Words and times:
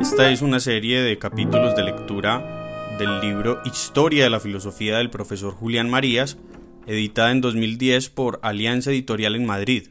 Esta 0.00 0.30
es 0.30 0.42
una 0.42 0.60
serie 0.60 1.00
de 1.00 1.18
capítulos 1.18 1.74
de 1.74 1.84
lectura 1.84 2.96
del 2.98 3.20
libro 3.20 3.60
Historia 3.64 4.24
de 4.24 4.30
la 4.30 4.40
Filosofía 4.40 4.98
del 4.98 5.10
profesor 5.10 5.54
Julián 5.54 5.88
Marías, 5.88 6.38
editada 6.86 7.30
en 7.30 7.40
2010 7.40 8.10
por 8.10 8.38
Alianza 8.42 8.90
Editorial 8.90 9.36
en 9.36 9.46
Madrid. 9.46 9.88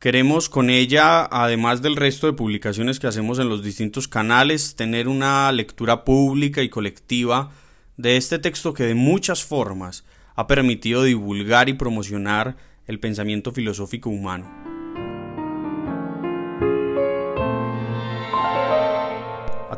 Queremos 0.00 0.48
con 0.48 0.70
ella, 0.70 1.26
además 1.26 1.82
del 1.82 1.94
resto 1.94 2.26
de 2.26 2.32
publicaciones 2.32 2.98
que 2.98 3.06
hacemos 3.06 3.38
en 3.38 3.50
los 3.50 3.62
distintos 3.62 4.08
canales, 4.08 4.74
tener 4.74 5.08
una 5.08 5.52
lectura 5.52 6.04
pública 6.04 6.62
y 6.62 6.70
colectiva 6.70 7.50
de 7.98 8.16
este 8.16 8.38
texto 8.38 8.72
que 8.72 8.84
de 8.84 8.94
muchas 8.94 9.44
formas 9.44 10.06
ha 10.36 10.46
permitido 10.46 11.02
divulgar 11.02 11.68
y 11.68 11.74
promocionar 11.74 12.56
el 12.86 12.98
pensamiento 12.98 13.52
filosófico 13.52 14.08
humano. 14.08 14.69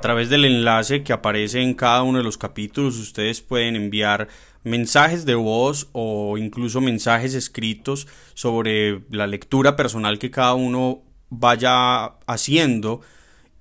Través 0.02 0.28
del 0.28 0.44
enlace 0.44 1.02
que 1.02 1.14
aparece 1.14 1.62
en 1.62 1.72
cada 1.72 2.02
uno 2.02 2.18
de 2.18 2.24
los 2.24 2.36
capítulos 2.36 2.98
ustedes 2.98 3.40
pueden 3.40 3.74
enviar 3.76 4.28
mensajes 4.64 5.24
de 5.24 5.34
voz 5.34 5.88
o 5.92 6.36
incluso 6.36 6.82
mensajes 6.82 7.32
escritos 7.32 8.06
sobre 8.34 9.00
la 9.10 9.26
lectura 9.26 9.74
personal 9.74 10.18
que 10.18 10.30
cada 10.30 10.52
uno 10.52 11.00
vaya 11.30 12.04
haciendo 12.26 13.00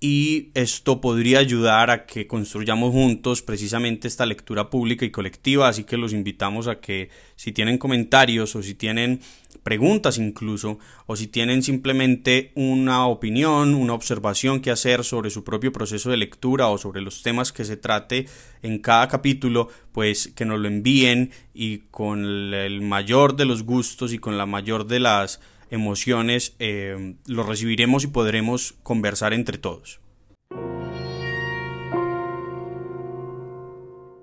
y 0.04 0.50
esto 0.56 1.00
podría 1.00 1.38
ayudar 1.38 1.92
a 1.92 2.08
que 2.08 2.26
construyamos 2.26 2.92
juntos 2.92 3.44
precisamente 3.44 4.08
esta 4.08 4.26
lectura 4.26 4.72
pública 4.72 5.06
y 5.06 5.12
colectiva, 5.12 5.68
así 5.68 5.84
que 5.84 5.96
los 5.96 6.12
invitamos 6.12 6.68
a 6.68 6.80
que 6.80 7.10
si 7.36 7.52
tienen 7.52 7.78
comentarios 7.78 8.56
o 8.56 8.64
si 8.64 8.74
tienen 8.74 9.22
preguntas 9.62 10.18
incluso, 10.18 10.80
o 11.06 11.16
si 11.16 11.28
tienen 11.28 11.62
simplemente 11.62 12.52
una 12.56 13.06
opinión, 13.06 13.76
una 13.76 13.94
observación 13.94 14.60
que 14.60 14.72
hacer 14.72 15.04
sobre 15.04 15.30
su 15.30 15.44
propio 15.44 15.72
proceso 15.72 16.10
de 16.10 16.18
lectura 16.18 16.68
o 16.70 16.80
sobre 16.80 17.02
los 17.02 17.22
temas 17.22 17.52
que 17.52 17.64
se 17.64 17.78
trate 17.78 18.26
en 18.64 18.80
cada 18.80 19.08
capítulo, 19.08 19.70
pues 19.92 20.30
que 20.36 20.46
nos 20.46 20.60
lo 20.60 20.68
envíen 20.68 21.30
y 21.54 21.84
con 21.92 22.26
el 22.26 22.82
mayor 22.82 23.36
de 23.36 23.46
los 23.46 23.62
gustos 23.62 24.14
y 24.14 24.18
con 24.18 24.40
la 24.40 24.48
mayor 24.48 24.88
de 24.88 25.00
las 25.00 25.40
emociones, 25.72 26.56
eh, 26.60 27.16
lo 27.28 27.44
recibiremos 27.44 28.04
y 28.04 28.08
podremos 28.08 28.74
conversar 28.84 29.34
entre 29.34 29.58
todos. 29.58 30.02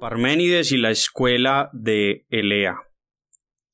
Parménides 0.00 0.70
y 0.70 0.76
la 0.76 0.90
escuela 0.90 1.70
de 1.72 2.26
Elea. 2.30 2.76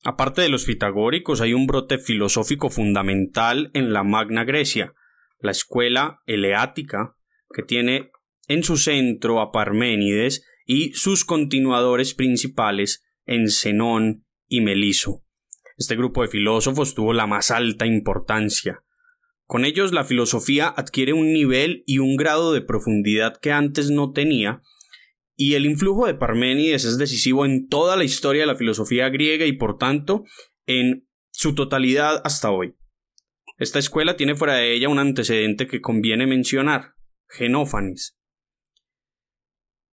Aparte 0.03 0.41
de 0.41 0.49
los 0.49 0.65
pitagóricos, 0.65 1.41
hay 1.41 1.53
un 1.53 1.67
brote 1.67 1.97
filosófico 1.97 2.69
fundamental 2.69 3.69
en 3.73 3.93
la 3.93 4.03
Magna 4.03 4.43
Grecia, 4.43 4.93
la 5.39 5.51
escuela 5.51 6.19
eleática, 6.25 7.15
que 7.53 7.63
tiene 7.63 8.11
en 8.47 8.63
su 8.63 8.77
centro 8.77 9.41
a 9.41 9.51
Parménides 9.51 10.45
y 10.65 10.93
sus 10.93 11.25
continuadores 11.25 12.13
principales 12.13 13.03
en 13.25 13.49
Zenón 13.49 14.25
y 14.47 14.61
Meliso. 14.61 15.24
Este 15.77 15.95
grupo 15.95 16.21
de 16.21 16.29
filósofos 16.29 16.95
tuvo 16.95 17.13
la 17.13 17.27
más 17.27 17.51
alta 17.51 17.85
importancia. 17.85 18.83
Con 19.45 19.65
ellos 19.65 19.91
la 19.91 20.05
filosofía 20.05 20.67
adquiere 20.67 21.13
un 21.13 21.33
nivel 21.33 21.83
y 21.85 21.99
un 21.99 22.15
grado 22.15 22.53
de 22.53 22.61
profundidad 22.61 23.37
que 23.39 23.51
antes 23.51 23.91
no 23.91 24.11
tenía, 24.11 24.61
y 25.35 25.55
el 25.55 25.65
influjo 25.65 26.07
de 26.07 26.15
Parménides 26.15 26.85
es 26.85 26.97
decisivo 26.97 27.45
en 27.45 27.67
toda 27.67 27.97
la 27.97 28.05
historia 28.05 28.43
de 28.43 28.47
la 28.47 28.55
filosofía 28.55 29.09
griega 29.09 29.45
y 29.45 29.51
por 29.51 29.77
tanto 29.77 30.23
en 30.65 31.07
su 31.31 31.53
totalidad 31.53 32.21
hasta 32.23 32.51
hoy. 32.51 32.75
Esta 33.57 33.79
escuela 33.79 34.15
tiene 34.15 34.35
fuera 34.35 34.55
de 34.55 34.73
ella 34.73 34.89
un 34.89 34.99
antecedente 34.99 35.67
que 35.67 35.81
conviene 35.81 36.25
mencionar, 36.25 36.95
Genófanes. 37.27 38.17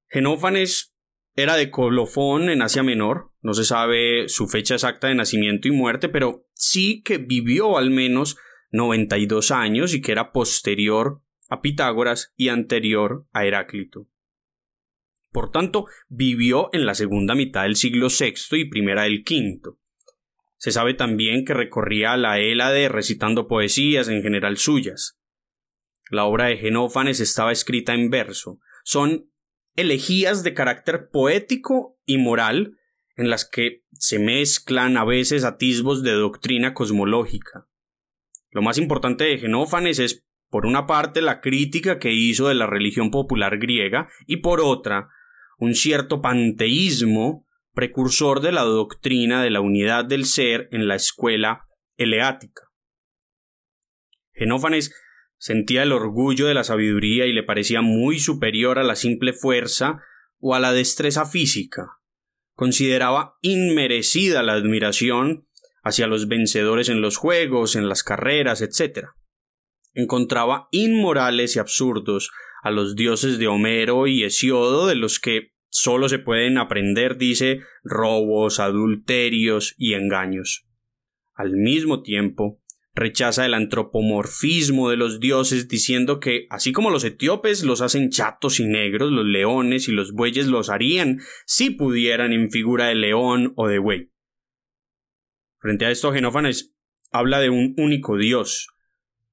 Genófanes 0.08 0.91
era 1.34 1.56
de 1.56 1.70
Colofón 1.70 2.50
en 2.50 2.62
Asia 2.62 2.82
Menor, 2.82 3.32
no 3.40 3.54
se 3.54 3.64
sabe 3.64 4.28
su 4.28 4.48
fecha 4.48 4.74
exacta 4.74 5.08
de 5.08 5.14
nacimiento 5.14 5.68
y 5.68 5.70
muerte, 5.70 6.08
pero 6.08 6.46
sí 6.54 7.02
que 7.02 7.18
vivió 7.18 7.78
al 7.78 7.90
menos 7.90 8.36
92 8.70 9.50
años 9.50 9.94
y 9.94 10.00
que 10.00 10.12
era 10.12 10.32
posterior 10.32 11.22
a 11.48 11.60
Pitágoras 11.60 12.32
y 12.36 12.48
anterior 12.48 13.26
a 13.32 13.44
Heráclito. 13.44 14.08
Por 15.32 15.50
tanto, 15.50 15.86
vivió 16.08 16.68
en 16.72 16.84
la 16.84 16.94
segunda 16.94 17.34
mitad 17.34 17.62
del 17.62 17.76
siglo 17.76 18.08
VI 18.08 18.60
y 18.60 18.68
primera 18.68 19.04
del 19.04 19.24
V. 19.28 19.76
Se 20.58 20.70
sabe 20.70 20.94
también 20.94 21.44
que 21.44 21.54
recorría 21.54 22.16
la 22.16 22.38
Hélade 22.38 22.88
recitando 22.88 23.48
poesías 23.48 24.08
en 24.08 24.22
general 24.22 24.58
suyas. 24.58 25.18
La 26.10 26.24
obra 26.24 26.46
de 26.46 26.58
Genófanes 26.58 27.20
estaba 27.20 27.52
escrita 27.52 27.94
en 27.94 28.10
verso. 28.10 28.60
Son 28.84 29.28
elegías 29.74 30.42
de 30.42 30.54
carácter 30.54 31.08
poético 31.10 31.98
y 32.04 32.18
moral 32.18 32.78
en 33.16 33.30
las 33.30 33.48
que 33.48 33.84
se 33.92 34.18
mezclan 34.18 34.96
a 34.96 35.04
veces 35.04 35.44
atisbos 35.44 36.02
de 36.02 36.12
doctrina 36.12 36.74
cosmológica. 36.74 37.66
Lo 38.50 38.62
más 38.62 38.78
importante 38.78 39.24
de 39.24 39.38
Genófanes 39.38 39.98
es, 39.98 40.24
por 40.50 40.66
una 40.66 40.86
parte, 40.86 41.22
la 41.22 41.40
crítica 41.40 41.98
que 41.98 42.12
hizo 42.12 42.48
de 42.48 42.54
la 42.54 42.66
religión 42.66 43.10
popular 43.10 43.58
griega 43.58 44.08
y 44.26 44.38
por 44.38 44.60
otra, 44.60 45.08
un 45.58 45.74
cierto 45.74 46.20
panteísmo 46.20 47.46
precursor 47.72 48.40
de 48.40 48.52
la 48.52 48.62
doctrina 48.62 49.42
de 49.42 49.50
la 49.50 49.60
unidad 49.60 50.04
del 50.04 50.26
ser 50.26 50.68
en 50.72 50.88
la 50.88 50.94
escuela 50.94 51.64
eleática. 51.96 52.68
Genófanes 54.34 54.94
Sentía 55.42 55.82
el 55.82 55.90
orgullo 55.90 56.46
de 56.46 56.54
la 56.54 56.62
sabiduría 56.62 57.26
y 57.26 57.32
le 57.32 57.42
parecía 57.42 57.82
muy 57.82 58.20
superior 58.20 58.78
a 58.78 58.84
la 58.84 58.94
simple 58.94 59.32
fuerza 59.32 60.00
o 60.38 60.54
a 60.54 60.60
la 60.60 60.72
destreza 60.72 61.26
física. 61.26 61.98
Consideraba 62.54 63.38
inmerecida 63.40 64.44
la 64.44 64.52
admiración 64.52 65.48
hacia 65.82 66.06
los 66.06 66.28
vencedores 66.28 66.88
en 66.88 67.00
los 67.00 67.16
juegos, 67.16 67.74
en 67.74 67.88
las 67.88 68.04
carreras, 68.04 68.62
etc. 68.62 69.08
Encontraba 69.94 70.68
inmorales 70.70 71.56
y 71.56 71.58
absurdos 71.58 72.30
a 72.62 72.70
los 72.70 72.94
dioses 72.94 73.40
de 73.40 73.48
Homero 73.48 74.06
y 74.06 74.22
Hesiodo, 74.22 74.86
de 74.86 74.94
los 74.94 75.18
que 75.18 75.54
sólo 75.70 76.08
se 76.08 76.20
pueden 76.20 76.56
aprender, 76.56 77.18
dice, 77.18 77.62
robos, 77.82 78.60
adulterios 78.60 79.74
y 79.76 79.94
engaños. 79.94 80.68
Al 81.34 81.56
mismo 81.56 82.02
tiempo, 82.02 82.61
rechaza 82.94 83.46
el 83.46 83.54
antropomorfismo 83.54 84.90
de 84.90 84.96
los 84.96 85.18
dioses 85.20 85.68
diciendo 85.68 86.20
que, 86.20 86.46
así 86.50 86.72
como 86.72 86.90
los 86.90 87.04
etíopes 87.04 87.64
los 87.64 87.80
hacen 87.80 88.10
chatos 88.10 88.60
y 88.60 88.66
negros, 88.66 89.10
los 89.10 89.24
leones 89.24 89.88
y 89.88 89.92
los 89.92 90.12
bueyes 90.12 90.46
los 90.46 90.68
harían 90.68 91.20
si 91.46 91.70
pudieran 91.70 92.32
en 92.32 92.50
figura 92.50 92.86
de 92.86 92.94
león 92.94 93.52
o 93.56 93.68
de 93.68 93.78
buey. 93.78 94.10
Frente 95.58 95.86
a 95.86 95.90
esto, 95.90 96.12
Genófanes 96.12 96.74
habla 97.10 97.40
de 97.40 97.50
un 97.50 97.74
único 97.78 98.16
dios. 98.16 98.68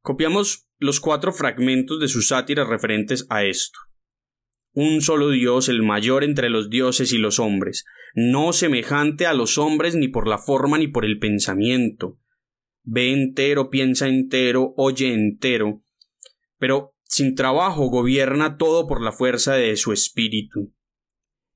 Copiamos 0.02 0.68
los 0.78 1.00
cuatro 1.00 1.34
fragmentos 1.34 2.00
de 2.00 2.08
sus 2.08 2.30
sátiras 2.30 2.68
referentes 2.68 3.26
a 3.30 3.44
esto. 3.44 3.80
Un 4.72 5.02
solo 5.02 5.32
Dios, 5.32 5.68
el 5.68 5.82
mayor 5.82 6.24
entre 6.24 6.50
los 6.50 6.70
dioses 6.70 7.12
y 7.12 7.18
los 7.18 7.40
hombres, 7.40 7.86
no 8.14 8.54
semejante 8.54 9.26
a 9.26 9.34
los 9.34 9.58
hombres 9.58 9.96
ni 9.96 10.08
por 10.08 10.28
la 10.28 10.38
forma 10.38 10.78
ni 10.78 10.88
por 10.88 11.06
el 11.06 11.20
pensamiento, 11.20 12.20
ve 12.92 13.12
entero, 13.12 13.70
piensa 13.70 14.08
entero, 14.08 14.74
oye 14.76 15.14
entero, 15.14 15.84
pero 16.58 16.96
sin 17.04 17.36
trabajo 17.36 17.90
gobierna 17.90 18.58
todo 18.58 18.88
por 18.88 19.02
la 19.02 19.12
fuerza 19.12 19.54
de 19.54 19.76
su 19.78 19.94
espíritu. 19.94 20.74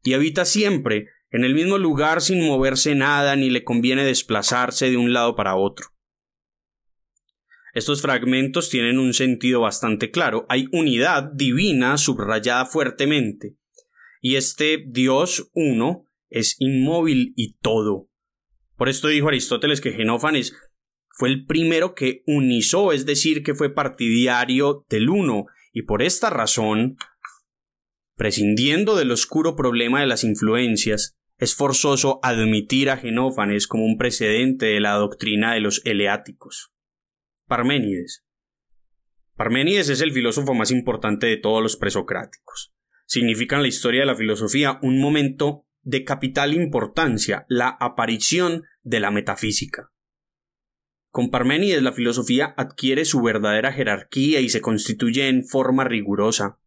Y 0.03 0.13
habita 0.13 0.45
siempre 0.45 1.07
en 1.31 1.43
el 1.43 1.55
mismo 1.55 1.79
lugar 1.79 2.21
sin 2.21 2.45
moverse 2.45 2.93
nada 2.93 3.35
ni 3.35 3.49
le 3.49 3.63
conviene 3.63 4.05
desplazarse 4.05 4.91
de 4.91 4.97
un 4.97 5.11
lado 5.11 5.35
para 5.35 5.55
otro. 5.55 5.87
Estos 7.73 8.03
fragmentos 8.03 8.69
tienen 8.69 8.99
un 8.99 9.15
sentido 9.15 9.61
bastante 9.61 10.11
claro. 10.11 10.45
Hay 10.49 10.67
unidad 10.71 11.31
divina 11.33 11.97
subrayada 11.97 12.65
fuertemente. 12.65 13.57
Y 14.21 14.35
este 14.35 14.83
Dios 14.87 15.49
uno 15.53 16.05
es 16.29 16.55
inmóvil 16.59 17.33
y 17.35 17.55
todo. 17.57 18.09
Por 18.75 18.89
esto 18.89 19.07
dijo 19.07 19.29
Aristóteles 19.29 19.81
que 19.81 19.93
Genófanes 19.93 20.55
fue 21.15 21.29
el 21.29 21.45
primero 21.45 21.93
que 21.93 22.23
unizó, 22.25 22.91
es 22.91 23.05
decir, 23.05 23.43
que 23.43 23.53
fue 23.53 23.73
partidario 23.73 24.85
del 24.89 25.09
uno, 25.09 25.45
y 25.71 25.83
por 25.83 26.01
esta 26.01 26.31
razón, 26.31 26.97
prescindiendo 28.15 28.95
del 28.95 29.11
oscuro 29.11 29.55
problema 29.55 30.01
de 30.01 30.07
las 30.07 30.23
influencias, 30.23 31.15
es 31.37 31.55
forzoso 31.55 32.19
admitir 32.23 32.89
a 32.89 32.97
Genófanes 32.97 33.67
como 33.67 33.85
un 33.85 33.97
precedente 33.97 34.65
de 34.67 34.79
la 34.79 34.93
doctrina 34.93 35.53
de 35.53 35.59
los 35.59 35.81
eleáticos. 35.85 36.73
Parménides. 37.47 38.25
Parménides 39.35 39.89
es 39.89 40.01
el 40.01 40.13
filósofo 40.13 40.55
más 40.55 40.71
importante 40.71 41.27
de 41.27 41.37
todos 41.37 41.61
los 41.61 41.77
presocráticos. 41.77 42.71
significa 43.05 43.57
en 43.57 43.63
la 43.63 43.67
historia 43.67 43.99
de 43.99 44.05
la 44.07 44.15
filosofía 44.15 44.79
un 44.81 44.99
momento 44.99 45.67
de 45.81 46.03
capital 46.03 46.53
importancia, 46.53 47.45
la 47.49 47.67
aparición 47.67 48.63
de 48.81 48.99
la 48.99 49.11
metafísica. 49.11 49.92
Con 51.13 51.29
Parménides 51.29 51.83
la 51.83 51.91
filosofía 51.91 52.55
adquiere 52.57 53.05
su 53.05 53.21
verdadera 53.21 53.71
jerarquía 53.71 54.39
y 54.39 54.49
se 54.49 54.61
constituye 54.61 55.27
en 55.27 55.45
forma 55.45 55.83
rigurosa. 55.83 56.57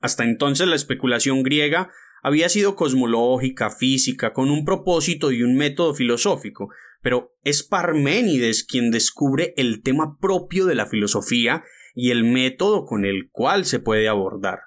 Hasta 0.00 0.24
entonces 0.24 0.66
la 0.66 0.74
especulación 0.74 1.44
griega 1.44 1.92
había 2.20 2.48
sido 2.48 2.74
cosmológica, 2.74 3.70
física, 3.70 4.32
con 4.32 4.50
un 4.50 4.64
propósito 4.64 5.30
y 5.30 5.44
un 5.44 5.54
método 5.54 5.94
filosófico, 5.94 6.70
pero 7.00 7.36
es 7.44 7.62
Parménides 7.62 8.64
quien 8.64 8.90
descubre 8.90 9.54
el 9.56 9.84
tema 9.84 10.18
propio 10.18 10.66
de 10.66 10.74
la 10.74 10.86
filosofía 10.86 11.62
y 11.94 12.10
el 12.10 12.24
método 12.24 12.84
con 12.86 13.04
el 13.04 13.30
cual 13.30 13.66
se 13.66 13.78
puede 13.78 14.08
abordar. 14.08 14.62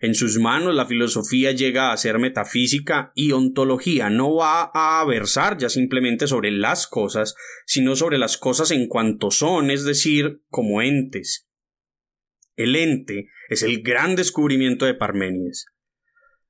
En 0.00 0.14
sus 0.14 0.38
manos 0.38 0.74
la 0.74 0.86
filosofía 0.86 1.52
llega 1.52 1.92
a 1.92 1.96
ser 1.96 2.18
metafísica 2.18 3.12
y 3.14 3.32
ontología, 3.32 4.10
no 4.10 4.36
va 4.36 4.70
a 4.72 5.04
versar 5.04 5.58
ya 5.58 5.68
simplemente 5.68 6.26
sobre 6.26 6.52
las 6.52 6.86
cosas, 6.86 7.34
sino 7.66 7.96
sobre 7.96 8.18
las 8.18 8.38
cosas 8.38 8.70
en 8.70 8.86
cuanto 8.86 9.30
son, 9.30 9.70
es 9.70 9.84
decir, 9.84 10.42
como 10.48 10.82
entes. 10.82 11.48
El 12.54 12.76
ente 12.76 13.28
es 13.48 13.62
el 13.62 13.82
gran 13.82 14.14
descubrimiento 14.14 14.86
de 14.86 14.94
Parménides. 14.94 15.66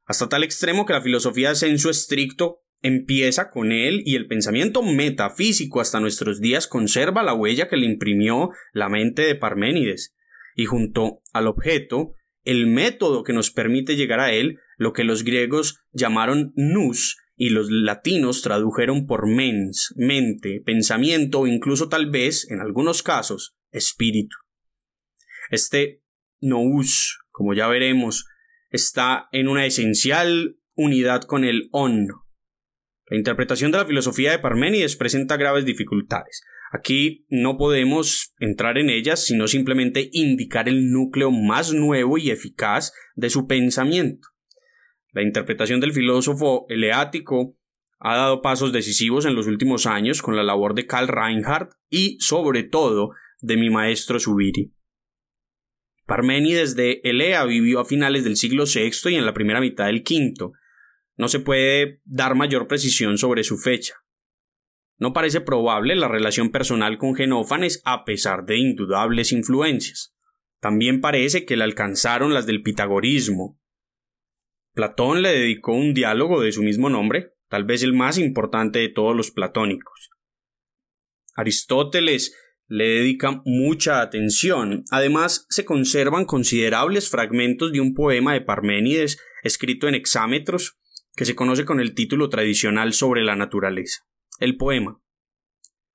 Hasta 0.05 0.29
tal 0.29 0.43
extremo 0.43 0.87
que 0.87 0.94
la 0.94 1.03
filosofía 1.03 1.53
de 1.53 1.79
su 1.79 1.91
estricto 1.91 2.62
empieza 2.81 3.51
con 3.51 3.73
él 3.73 4.03
y 4.05 4.17
el 4.17 4.27
pensamiento 4.27 4.83
metafísico 4.83 5.81
hasta 5.81 6.01
nuestros 6.01 6.41
días 6.41 6.67
conserva 6.67 7.23
la 7.23 7.35
huella 7.35 7.69
que 7.69 7.77
le 7.77 7.87
imprimió 7.87 8.51
la 8.73 8.89
mente 8.89 9.23
de 9.23 9.35
Parménides, 9.35 10.15
y 10.55 10.67
junto 10.67 11.23
al 11.33 11.47
objeto 11.47 12.15
el 12.49 12.67
método 12.67 13.25
que 13.25 13.35
nos 13.35 13.50
permite 13.50 13.95
llegar 13.95 14.21
a 14.21 14.33
él, 14.33 14.59
lo 14.79 14.95
que 14.95 15.05
los 15.05 15.23
griegos 15.23 15.81
llamaron 15.93 16.55
nous 16.56 17.19
y 17.37 17.50
los 17.50 17.71
latinos 17.71 18.41
tradujeron 18.41 19.06
por 19.06 19.29
mens, 19.29 19.93
mente, 19.97 20.62
pensamiento 20.65 21.41
o 21.41 21.47
incluso 21.47 21.91
tal 21.91 22.11
vez, 22.11 22.50
en 22.50 22.61
algunos 22.61 23.03
casos, 23.03 23.55
espíritu. 23.71 24.35
Este 25.50 26.03
nous, 26.41 27.19
como 27.31 27.53
ya 27.53 27.69
veremos, 27.69 28.25
está 28.71 29.29
en 29.33 29.49
una 29.49 29.67
esencial 29.67 30.56
unidad 30.75 31.25
con 31.25 31.44
el 31.44 31.69
on. 31.73 32.06
La 33.11 33.19
interpretación 33.19 33.73
de 33.73 33.79
la 33.79 33.85
filosofía 33.85 34.31
de 34.31 34.39
Parménides 34.39 34.97
presenta 34.97 35.37
graves 35.37 35.67
dificultades. 35.67 36.43
Aquí 36.70 37.26
no 37.31 37.56
podemos 37.56 38.35
entrar 38.38 38.76
en 38.79 38.91
ellas, 38.91 39.25
sino 39.25 39.49
simplemente 39.49 40.11
indicar 40.12 40.69
el 40.69 40.91
núcleo 40.91 41.31
más 41.31 41.73
nuevo 41.73 42.19
y 42.19 42.31
eficaz 42.31 42.93
de 43.15 43.31
su 43.31 43.47
pensamiento. 43.47 44.29
La 45.12 45.23
interpretación 45.23 45.81
del 45.81 45.93
filósofo 45.93 46.67
eleático 46.69 47.56
ha 47.99 48.17
dado 48.17 48.43
pasos 48.43 48.73
decisivos 48.73 49.25
en 49.25 49.35
los 49.35 49.47
últimos 49.47 49.87
años 49.87 50.23
con 50.23 50.37
la 50.37 50.43
labor 50.43 50.75
de 50.75 50.87
Karl 50.87 51.09
Reinhardt 51.09 51.73
y, 51.88 52.19
sobre 52.20 52.62
todo, 52.62 53.11
de 53.41 53.56
mi 53.56 53.70
maestro 53.70 54.20
Subiri. 54.20 54.73
Parménides 56.06 56.76
de 56.76 57.00
Elea 57.05 57.44
vivió 57.44 57.81
a 57.81 57.85
finales 57.85 58.25
del 58.25 58.37
siglo 58.37 58.65
VI 58.65 59.11
y 59.11 59.17
en 59.17 59.26
la 59.26 59.35
primera 59.35 59.61
mitad 59.61 59.87
del 59.87 60.03
V. 60.09 60.53
No 61.17 61.29
se 61.29 61.41
puede 61.41 62.00
dar 62.05 62.35
mayor 62.35 62.67
precisión 62.67 63.19
sobre 63.19 63.43
su 63.43 63.59
fecha. 63.59 63.94
No 64.99 65.12
parece 65.12 65.41
probable 65.41 65.95
la 65.95 66.09
relación 66.09 66.50
personal 66.50 66.99
con 66.99 67.15
Genófanes 67.15 67.81
a 67.85 68.05
pesar 68.05 68.45
de 68.45 68.59
indudables 68.59 69.33
influencias. 69.33 70.15
También 70.61 71.00
parece 71.00 71.45
que 71.45 71.56
le 71.56 71.65
alcanzaron 71.65 72.35
las 72.35 72.47
del 72.47 72.62
pitagorismo. 72.62 73.61
Platón 74.75 75.23
le 75.23 75.31
dedicó 75.31 75.73
un 75.73 75.95
diálogo 75.95 76.41
de 76.41 76.50
su 76.50 76.62
mismo 76.62 76.91
nombre, 76.91 77.33
tal 77.49 77.65
vez 77.65 77.83
el 77.83 77.93
más 77.93 78.19
importante 78.19 78.81
de 78.81 78.89
todos 78.89 79.17
los 79.17 79.31
platónicos. 79.31 80.11
Aristóteles 81.35 82.35
le 82.67 82.89
dedica 82.89 83.41
mucha 83.44 84.03
atención. 84.03 84.85
Además, 84.91 85.47
se 85.49 85.65
conservan 85.65 86.25
considerables 86.25 87.09
fragmentos 87.09 87.73
de 87.73 87.81
un 87.81 87.94
poema 87.94 88.35
de 88.35 88.41
Parménides 88.41 89.19
escrito 89.44 89.89
en 89.89 89.94
hexámetros 89.94 90.79
que 91.15 91.25
se 91.25 91.35
conoce 91.35 91.65
con 91.65 91.81
el 91.81 91.94
título 91.94 92.29
tradicional 92.29 92.93
sobre 92.93 93.25
la 93.25 93.37
naturaleza. 93.37 94.07
El 94.38 94.56
poema 94.56 95.00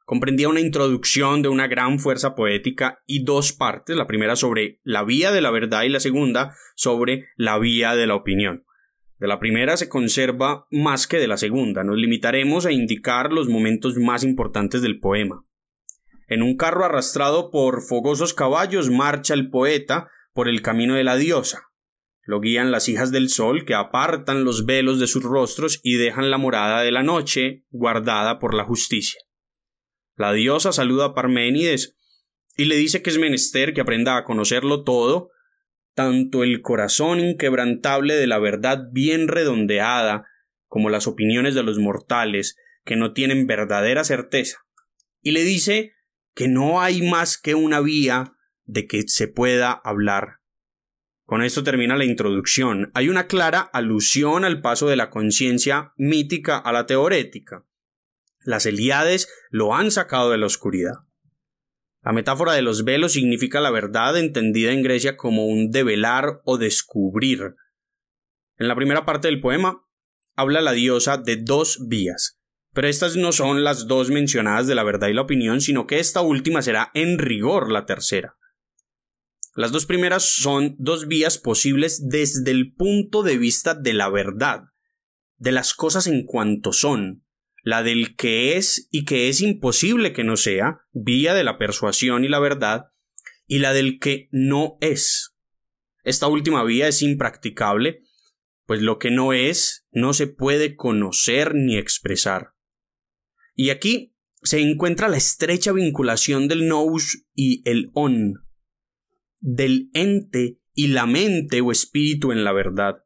comprendía 0.06 0.50
una 0.50 0.60
introducción 0.60 1.42
de 1.42 1.48
una 1.48 1.68
gran 1.68 1.98
fuerza 1.98 2.36
poética 2.36 3.00
y 3.06 3.24
dos 3.24 3.54
partes, 3.54 3.96
la 3.96 4.06
primera 4.06 4.36
sobre 4.36 4.82
la 4.84 5.06
vía 5.06 5.32
de 5.32 5.40
la 5.40 5.50
verdad 5.50 5.84
y 5.84 5.90
la 5.90 6.02
segunda 6.02 6.54
sobre 6.76 7.28
la 7.38 7.58
vía 7.58 7.96
de 7.96 8.06
la 8.06 8.16
opinión. 8.16 8.66
De 9.18 9.28
la 9.28 9.40
primera 9.40 9.78
se 9.78 9.88
conserva 9.88 10.68
más 10.72 11.08
que 11.08 11.20
de 11.20 11.30
la 11.30 11.38
segunda, 11.38 11.86
nos 11.86 11.96
limitaremos 11.96 12.66
a 12.66 12.74
indicar 12.74 13.32
los 13.32 13.48
momentos 13.48 13.96
más 13.96 14.26
importantes 14.26 14.82
del 14.82 15.00
poema. 15.00 15.46
En 16.28 16.42
un 16.42 16.58
carro 16.58 16.84
arrastrado 16.84 17.50
por 17.50 17.82
fogosos 17.82 18.34
caballos 18.34 18.90
marcha 18.90 19.34
el 19.34 19.50
poeta 19.50 20.10
por 20.34 20.50
el 20.50 20.62
camino 20.62 20.96
de 20.96 21.06
la 21.06 21.16
diosa, 21.16 21.70
lo 22.26 22.40
guían 22.40 22.72
las 22.72 22.88
hijas 22.88 23.12
del 23.12 23.30
sol 23.30 23.66
que 23.66 23.74
apartan 23.74 24.46
los 24.46 24.66
velos 24.66 25.00
de 25.00 25.08
sus 25.08 25.24
rostros 25.24 25.80
y 25.84 25.96
dejan 25.96 26.32
la 26.32 26.38
morada 26.38 26.82
de 26.82 26.92
la 26.92 27.04
noche 27.04 27.66
guardada 27.70 28.40
por 28.40 28.54
la 28.54 28.64
justicia. 28.64 29.20
La 30.16 30.32
diosa 30.32 30.72
saluda 30.72 31.06
a 31.06 31.14
Parménides 31.14 31.98
y 32.56 32.66
le 32.66 32.76
dice 32.76 33.02
que 33.02 33.10
es 33.10 33.18
menester 33.18 33.74
que 33.74 33.82
aprenda 33.82 34.16
a 34.16 34.24
conocerlo 34.24 34.84
todo, 34.84 35.32
tanto 35.96 36.44
el 36.44 36.62
corazón 36.62 37.20
inquebrantable 37.20 38.16
de 38.16 38.28
la 38.28 38.40
verdad 38.40 38.86
bien 38.92 39.28
redondeada 39.28 40.26
como 40.68 40.90
las 40.90 41.08
opiniones 41.08 41.56
de 41.56 41.64
los 41.64 41.78
mortales 41.78 42.56
que 42.86 42.96
no 42.96 43.14
tienen 43.14 43.48
verdadera 43.48 44.04
certeza. 44.04 44.60
Y 45.22 45.32
le 45.32 45.44
dice 45.44 45.94
que 46.34 46.48
no 46.48 46.82
hay 46.82 47.02
más 47.02 47.38
que 47.38 47.54
una 47.56 47.80
vía 47.82 48.34
de 48.66 48.86
que 48.86 49.04
se 49.08 49.28
pueda 49.28 49.72
hablar 49.72 50.43
con 51.34 51.42
esto 51.42 51.64
termina 51.64 51.98
la 51.98 52.06
introducción. 52.06 52.92
Hay 52.94 53.10
una 53.10 53.26
clara 53.26 53.62
alusión 53.62 54.46
al 54.46 54.62
paso 54.62 54.88
de 54.88 54.96
la 54.96 55.10
conciencia 55.10 55.92
mítica 55.98 56.60
a 56.60 56.72
la 56.72 56.86
teorética. 56.86 57.66
Las 58.42 58.68
Eliades 58.68 59.28
lo 59.50 59.74
han 59.74 59.90
sacado 59.90 60.30
de 60.30 60.38
la 60.38 60.46
oscuridad. 60.46 60.94
La 62.04 62.14
metáfora 62.14 62.54
de 62.54 62.62
los 62.62 62.84
velos 62.84 63.14
significa 63.14 63.62
la 63.62 63.72
verdad 63.72 64.16
entendida 64.16 64.74
en 64.74 64.84
Grecia 64.84 65.18
como 65.18 65.48
un 65.48 65.72
develar 65.72 66.42
o 66.46 66.60
descubrir. 66.60 67.56
En 68.60 68.68
la 68.68 68.76
primera 68.76 69.04
parte 69.04 69.28
del 69.28 69.42
poema 69.42 69.88
habla 70.36 70.62
la 70.62 70.74
diosa 70.74 71.18
de 71.18 71.38
dos 71.38 71.88
vías, 71.88 72.40
pero 72.76 72.88
estas 72.88 73.16
no 73.16 73.32
son 73.32 73.64
las 73.64 73.88
dos 73.88 74.12
mencionadas 74.12 74.68
de 74.68 74.76
la 74.76 74.84
verdad 74.84 75.08
y 75.08 75.14
la 75.14 75.24
opinión, 75.24 75.62
sino 75.62 75.88
que 75.88 75.98
esta 75.98 76.22
última 76.22 76.62
será 76.62 76.92
en 76.94 77.18
rigor 77.18 77.72
la 77.72 77.88
tercera. 77.88 78.36
Las 79.56 79.72
dos 79.72 79.86
primeras 79.86 80.24
son 80.28 80.76
dos 80.80 81.08
vías 81.08 81.38
posibles 81.38 82.08
desde 82.10 82.50
el 82.52 82.74
punto 82.74 83.22
de 83.22 83.38
vista 83.38 83.76
de 83.76 83.94
la 83.94 84.10
verdad, 84.10 84.64
de 85.38 85.52
las 85.52 85.76
cosas 85.76 86.08
en 86.08 86.26
cuanto 86.26 86.74
son, 86.74 87.24
la 87.62 87.84
del 87.84 88.16
que 88.16 88.58
es 88.58 88.88
y 88.92 89.06
que 89.06 89.30
es 89.30 89.42
imposible 89.42 90.12
que 90.12 90.24
no 90.24 90.38
sea, 90.38 90.82
vía 90.92 91.36
de 91.36 91.44
la 91.44 91.60
persuasión 91.60 92.26
y 92.26 92.30
la 92.30 92.40
verdad, 92.40 92.86
y 93.46 93.60
la 93.60 93.74
del 93.74 94.00
que 94.00 94.28
no 94.32 94.78
es. 94.82 95.36
Esta 96.04 96.28
última 96.28 96.64
vía 96.64 96.88
es 96.88 97.04
impracticable, 97.04 98.02
pues 98.66 98.82
lo 98.82 98.98
que 98.98 99.12
no 99.12 99.34
es 99.34 99.86
no 99.92 100.14
se 100.14 100.26
puede 100.26 100.76
conocer 100.76 101.54
ni 101.54 101.78
expresar. 101.78 102.54
Y 103.56 103.70
aquí 103.70 104.16
se 104.42 104.60
encuentra 104.60 105.08
la 105.08 105.18
estrecha 105.18 105.72
vinculación 105.72 106.48
del 106.48 106.68
nous 106.68 107.26
y 107.36 107.62
el 107.70 107.92
on, 107.94 108.43
del 109.44 109.90
ente 109.94 110.58
y 110.74 110.88
la 110.88 111.06
mente 111.06 111.60
o 111.62 111.72
espíritu 111.72 112.32
en 112.32 112.44
la 112.44 112.54
verdad. 112.54 113.04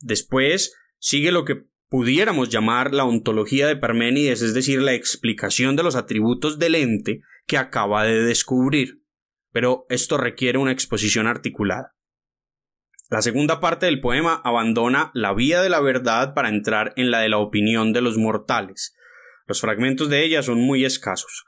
Después 0.00 0.74
sigue 0.98 1.30
lo 1.30 1.44
que 1.44 1.66
pudiéramos 1.88 2.48
llamar 2.48 2.94
la 2.94 3.04
ontología 3.04 3.66
de 3.68 3.76
Parménides, 3.76 4.40
es 4.40 4.54
decir, 4.54 4.80
la 4.80 4.94
explicación 4.94 5.76
de 5.76 5.82
los 5.82 5.94
atributos 5.94 6.58
del 6.58 6.74
ente 6.74 7.20
que 7.46 7.58
acaba 7.58 8.04
de 8.04 8.22
descubrir. 8.24 9.02
Pero 9.52 9.84
esto 9.90 10.16
requiere 10.16 10.58
una 10.58 10.72
exposición 10.72 11.26
articulada. 11.26 11.94
La 13.10 13.20
segunda 13.20 13.60
parte 13.60 13.86
del 13.86 14.00
poema 14.00 14.40
abandona 14.42 15.10
la 15.14 15.34
vía 15.34 15.60
de 15.60 15.68
la 15.68 15.80
verdad 15.80 16.32
para 16.34 16.48
entrar 16.48 16.94
en 16.96 17.10
la 17.10 17.20
de 17.20 17.28
la 17.28 17.38
opinión 17.38 17.92
de 17.92 18.00
los 18.00 18.16
mortales. 18.16 18.96
Los 19.46 19.60
fragmentos 19.60 20.08
de 20.08 20.24
ella 20.24 20.42
son 20.42 20.62
muy 20.62 20.86
escasos 20.86 21.44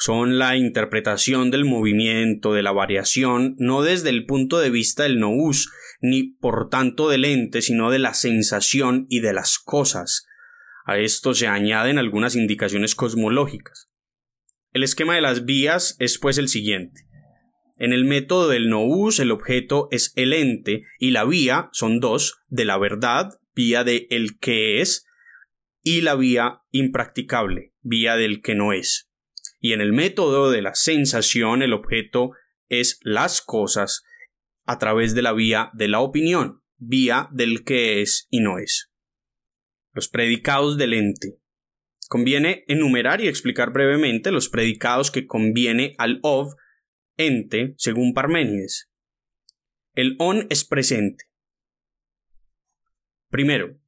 son 0.00 0.38
la 0.38 0.56
interpretación 0.56 1.50
del 1.50 1.66
movimiento, 1.66 2.54
de 2.54 2.62
la 2.62 2.72
variación, 2.72 3.54
no 3.58 3.82
desde 3.82 4.08
el 4.08 4.24
punto 4.24 4.58
de 4.58 4.70
vista 4.70 5.02
del 5.02 5.20
nous, 5.20 5.70
ni 6.00 6.22
por 6.22 6.70
tanto 6.70 7.10
del 7.10 7.26
ente, 7.26 7.60
sino 7.60 7.90
de 7.90 7.98
la 7.98 8.14
sensación 8.14 9.04
y 9.10 9.20
de 9.20 9.34
las 9.34 9.58
cosas. 9.58 10.26
A 10.86 10.96
esto 10.96 11.34
se 11.34 11.48
añaden 11.48 11.98
algunas 11.98 12.34
indicaciones 12.34 12.94
cosmológicas. 12.94 13.92
El 14.72 14.84
esquema 14.84 15.16
de 15.16 15.20
las 15.20 15.44
vías 15.44 15.96
es 15.98 16.18
pues 16.18 16.38
el 16.38 16.48
siguiente. 16.48 17.02
En 17.76 17.92
el 17.92 18.06
método 18.06 18.48
del 18.48 18.70
nous 18.70 19.20
el 19.20 19.30
objeto 19.30 19.88
es 19.90 20.14
el 20.16 20.32
ente 20.32 20.84
y 20.98 21.10
la 21.10 21.26
vía 21.26 21.68
son 21.72 22.00
dos, 22.00 22.40
de 22.48 22.64
la 22.64 22.78
verdad, 22.78 23.38
vía 23.54 23.84
de 23.84 24.06
el 24.08 24.38
que 24.38 24.80
es, 24.80 25.04
y 25.82 26.00
la 26.00 26.14
vía 26.14 26.62
impracticable, 26.70 27.74
vía 27.82 28.16
del 28.16 28.40
que 28.40 28.54
no 28.54 28.72
es. 28.72 29.09
Y 29.60 29.74
en 29.74 29.80
el 29.80 29.92
método 29.92 30.50
de 30.50 30.62
la 30.62 30.74
sensación 30.74 31.62
el 31.62 31.74
objeto 31.74 32.32
es 32.68 32.98
las 33.02 33.42
cosas 33.42 34.04
a 34.64 34.78
través 34.78 35.14
de 35.14 35.22
la 35.22 35.32
vía 35.32 35.70
de 35.74 35.88
la 35.88 36.00
opinión, 36.00 36.62
vía 36.78 37.28
del 37.30 37.64
que 37.64 38.00
es 38.00 38.26
y 38.30 38.40
no 38.40 38.58
es. 38.58 38.90
Los 39.92 40.08
predicados 40.08 40.78
del 40.78 40.94
ente. 40.94 41.38
Conviene 42.08 42.64
enumerar 42.68 43.20
y 43.20 43.28
explicar 43.28 43.72
brevemente 43.72 44.32
los 44.32 44.48
predicados 44.48 45.10
que 45.10 45.26
conviene 45.26 45.94
al 45.98 46.18
of 46.22 46.54
ente 47.16 47.74
según 47.76 48.14
Parménides. 48.14 48.90
El 49.94 50.16
on 50.18 50.46
es 50.50 50.64
presente. 50.64 51.24
Primero, 53.28 53.78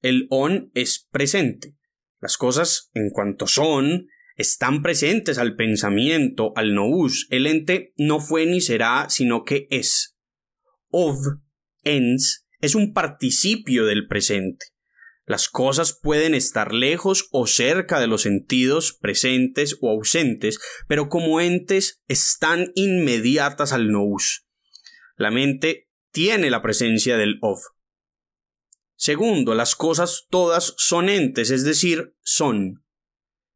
el 0.00 0.26
on 0.30 0.70
es 0.74 1.08
presente. 1.10 1.76
Las 2.20 2.36
cosas, 2.36 2.90
en 2.94 3.10
cuanto 3.10 3.46
son, 3.46 4.08
están 4.42 4.82
presentes 4.82 5.38
al 5.38 5.56
pensamiento, 5.56 6.52
al 6.54 6.74
nous. 6.74 7.26
El 7.30 7.46
ente 7.46 7.94
no 7.96 8.20
fue 8.20 8.44
ni 8.44 8.60
será, 8.60 9.06
sino 9.08 9.44
que 9.44 9.66
es. 9.70 10.16
Of, 10.90 11.16
ens, 11.82 12.46
es 12.60 12.74
un 12.74 12.92
participio 12.92 13.86
del 13.86 14.06
presente. 14.06 14.66
Las 15.24 15.48
cosas 15.48 15.98
pueden 16.02 16.34
estar 16.34 16.74
lejos 16.74 17.28
o 17.30 17.46
cerca 17.46 18.00
de 18.00 18.06
los 18.06 18.22
sentidos 18.22 18.92
presentes 18.92 19.78
o 19.80 19.90
ausentes, 19.90 20.58
pero 20.88 21.08
como 21.08 21.40
entes 21.40 22.02
están 22.08 22.72
inmediatas 22.74 23.72
al 23.72 23.90
nous. 23.90 24.46
La 25.16 25.30
mente 25.30 25.88
tiene 26.10 26.50
la 26.50 26.60
presencia 26.60 27.16
del 27.16 27.38
of. 27.40 27.60
Segundo, 28.96 29.54
las 29.54 29.74
cosas 29.74 30.26
todas 30.28 30.74
son 30.76 31.08
entes, 31.08 31.50
es 31.50 31.64
decir, 31.64 32.14
son. 32.22 32.81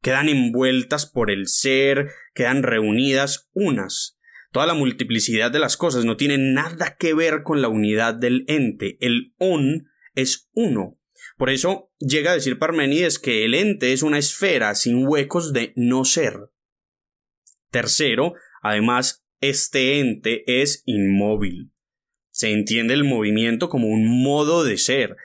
Quedan 0.03 0.29
envueltas 0.29 1.07
por 1.07 1.31
el 1.31 1.49
ser, 1.49 2.11
quedan 2.35 2.62
reunidas 2.62 3.49
unas. 3.53 4.19
Toda 4.53 4.67
la 4.67 4.75
multiplicidad 4.75 5.50
de 5.50 5.59
las 5.59 5.76
cosas 5.76 6.05
no 6.05 6.17
tiene 6.17 6.38
nada 6.38 6.97
que 6.99 7.15
ver 7.15 7.43
con 7.43 7.61
la 7.61 7.69
unidad 7.69 8.15
del 8.15 8.45
ente. 8.49 8.97
El 9.00 9.35
on 9.38 9.88
es 10.15 10.49
uno, 10.53 10.99
por 11.37 11.50
eso 11.50 11.93
llega 11.99 12.31
a 12.31 12.35
decir 12.35 12.59
Parménides 12.59 13.19
que 13.19 13.45
el 13.45 13.55
ente 13.55 13.93
es 13.93 14.03
una 14.03 14.19
esfera 14.19 14.75
sin 14.75 15.07
huecos 15.07 15.53
de 15.53 15.73
no 15.76 16.05
ser. 16.05 16.50
Tercero, 17.71 18.35
además, 18.62 19.26
este 19.41 20.00
ente 20.00 20.62
es 20.62 20.83
inmóvil. 20.87 21.73
Se 22.31 22.53
entiende 22.53 22.95
el 22.95 23.05
movimiento 23.05 23.69
como 23.69 23.88
un 23.88 24.23
modo 24.23 24.65
de 24.65 24.79
ser. 24.79 25.17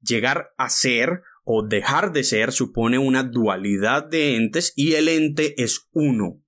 Llegar 0.00 0.52
a 0.56 0.70
ser 0.70 1.22
o 1.44 1.66
dejar 1.66 2.12
de 2.12 2.24
ser 2.24 2.52
supone 2.52 2.98
una 2.98 3.22
dualidad 3.22 4.04
de 4.08 4.36
entes 4.36 4.72
y 4.76 4.94
el 4.94 5.08
ente 5.08 5.62
es 5.62 5.88
uno. 5.92 6.42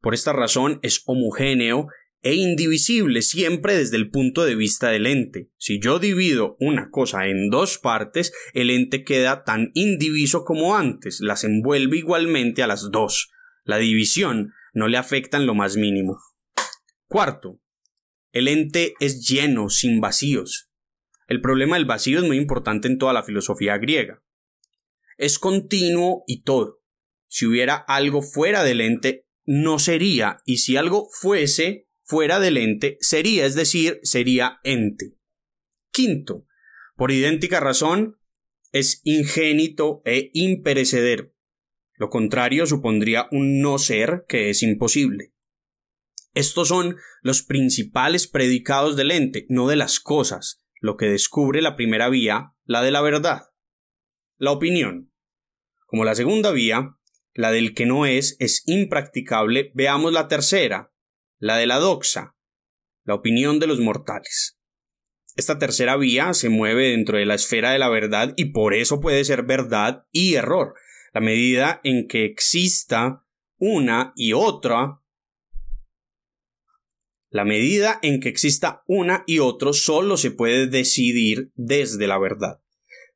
Por 0.00 0.14
esta 0.14 0.32
razón 0.32 0.80
es 0.82 1.02
homogéneo 1.06 1.86
e 2.22 2.34
indivisible 2.34 3.22
siempre 3.22 3.76
desde 3.76 3.96
el 3.96 4.10
punto 4.10 4.44
de 4.44 4.54
vista 4.54 4.90
del 4.90 5.06
ente. 5.06 5.50
Si 5.58 5.80
yo 5.80 5.98
divido 5.98 6.56
una 6.60 6.90
cosa 6.90 7.26
en 7.26 7.50
dos 7.50 7.78
partes, 7.78 8.32
el 8.54 8.70
ente 8.70 9.04
queda 9.04 9.44
tan 9.44 9.70
indiviso 9.74 10.44
como 10.44 10.76
antes, 10.76 11.20
las 11.20 11.44
envuelve 11.44 11.98
igualmente 11.98 12.62
a 12.62 12.68
las 12.68 12.90
dos. 12.92 13.30
La 13.64 13.78
división 13.78 14.52
no 14.72 14.88
le 14.88 14.98
afecta 14.98 15.36
en 15.36 15.46
lo 15.46 15.54
más 15.54 15.76
mínimo. 15.76 16.18
Cuarto, 17.06 17.60
el 18.30 18.48
ente 18.48 18.94
es 19.00 19.28
lleno, 19.28 19.68
sin 19.68 20.00
vacíos. 20.00 20.71
El 21.32 21.40
problema 21.40 21.76
del 21.76 21.86
vacío 21.86 22.18
es 22.18 22.26
muy 22.26 22.36
importante 22.36 22.88
en 22.88 22.98
toda 22.98 23.14
la 23.14 23.22
filosofía 23.22 23.78
griega. 23.78 24.22
Es 25.16 25.38
continuo 25.38 26.24
y 26.26 26.42
todo. 26.42 26.82
Si 27.26 27.46
hubiera 27.46 27.74
algo 27.74 28.20
fuera 28.20 28.62
del 28.62 28.82
ente, 28.82 29.26
no 29.46 29.78
sería, 29.78 30.42
y 30.44 30.58
si 30.58 30.76
algo 30.76 31.08
fuese, 31.10 31.88
fuera 32.02 32.38
del 32.38 32.58
ente 32.58 32.98
sería, 33.00 33.46
es 33.46 33.54
decir, 33.54 33.98
sería 34.02 34.60
ente. 34.62 35.16
Quinto, 35.90 36.44
por 36.96 37.10
idéntica 37.10 37.60
razón, 37.60 38.18
es 38.70 39.00
ingénito 39.02 40.02
e 40.04 40.28
imperecedero. 40.34 41.32
Lo 41.94 42.10
contrario 42.10 42.66
supondría 42.66 43.26
un 43.30 43.62
no 43.62 43.78
ser 43.78 44.26
que 44.28 44.50
es 44.50 44.62
imposible. 44.62 45.32
Estos 46.34 46.68
son 46.68 46.98
los 47.22 47.42
principales 47.42 48.26
predicados 48.26 48.96
del 48.96 49.12
ente, 49.12 49.46
no 49.48 49.66
de 49.66 49.76
las 49.76 49.98
cosas, 49.98 50.61
lo 50.82 50.96
que 50.96 51.06
descubre 51.06 51.62
la 51.62 51.76
primera 51.76 52.08
vía, 52.08 52.54
la 52.64 52.82
de 52.82 52.90
la 52.90 53.00
verdad. 53.00 53.42
La 54.36 54.50
opinión. 54.50 55.12
Como 55.86 56.04
la 56.04 56.16
segunda 56.16 56.50
vía, 56.50 56.96
la 57.34 57.52
del 57.52 57.72
que 57.72 57.86
no 57.86 58.04
es, 58.04 58.36
es 58.40 58.64
impracticable, 58.66 59.70
veamos 59.74 60.12
la 60.12 60.26
tercera, 60.26 60.92
la 61.38 61.56
de 61.56 61.66
la 61.66 61.78
doxa, 61.78 62.34
la 63.04 63.14
opinión 63.14 63.60
de 63.60 63.68
los 63.68 63.78
mortales. 63.78 64.58
Esta 65.36 65.60
tercera 65.60 65.96
vía 65.96 66.34
se 66.34 66.48
mueve 66.48 66.88
dentro 66.88 67.16
de 67.16 67.26
la 67.26 67.34
esfera 67.34 67.70
de 67.70 67.78
la 67.78 67.88
verdad 67.88 68.34
y 68.36 68.46
por 68.46 68.74
eso 68.74 69.00
puede 69.00 69.24
ser 69.24 69.44
verdad 69.44 70.04
y 70.10 70.34
error. 70.34 70.74
La 71.14 71.20
medida 71.20 71.80
en 71.84 72.08
que 72.08 72.24
exista 72.24 73.24
una 73.56 74.12
y 74.16 74.32
otra, 74.32 75.00
la 77.32 77.46
medida 77.46 77.98
en 78.02 78.20
que 78.20 78.28
exista 78.28 78.82
una 78.86 79.24
y 79.26 79.38
otro 79.38 79.72
solo 79.72 80.18
se 80.18 80.30
puede 80.30 80.66
decidir 80.66 81.50
desde 81.54 82.06
la 82.06 82.18
verdad. 82.18 82.60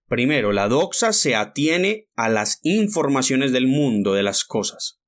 Primero, 0.09 0.53
la 0.53 0.69
doxa 0.69 1.13
se 1.13 1.35
atiene 1.35 2.09
a 2.17 2.31
las 2.31 2.61
informaciones 2.63 3.53
del 3.53 3.67
mundo 3.67 4.15
de 4.15 4.23
las 4.23 4.45
cosas. 4.45 5.01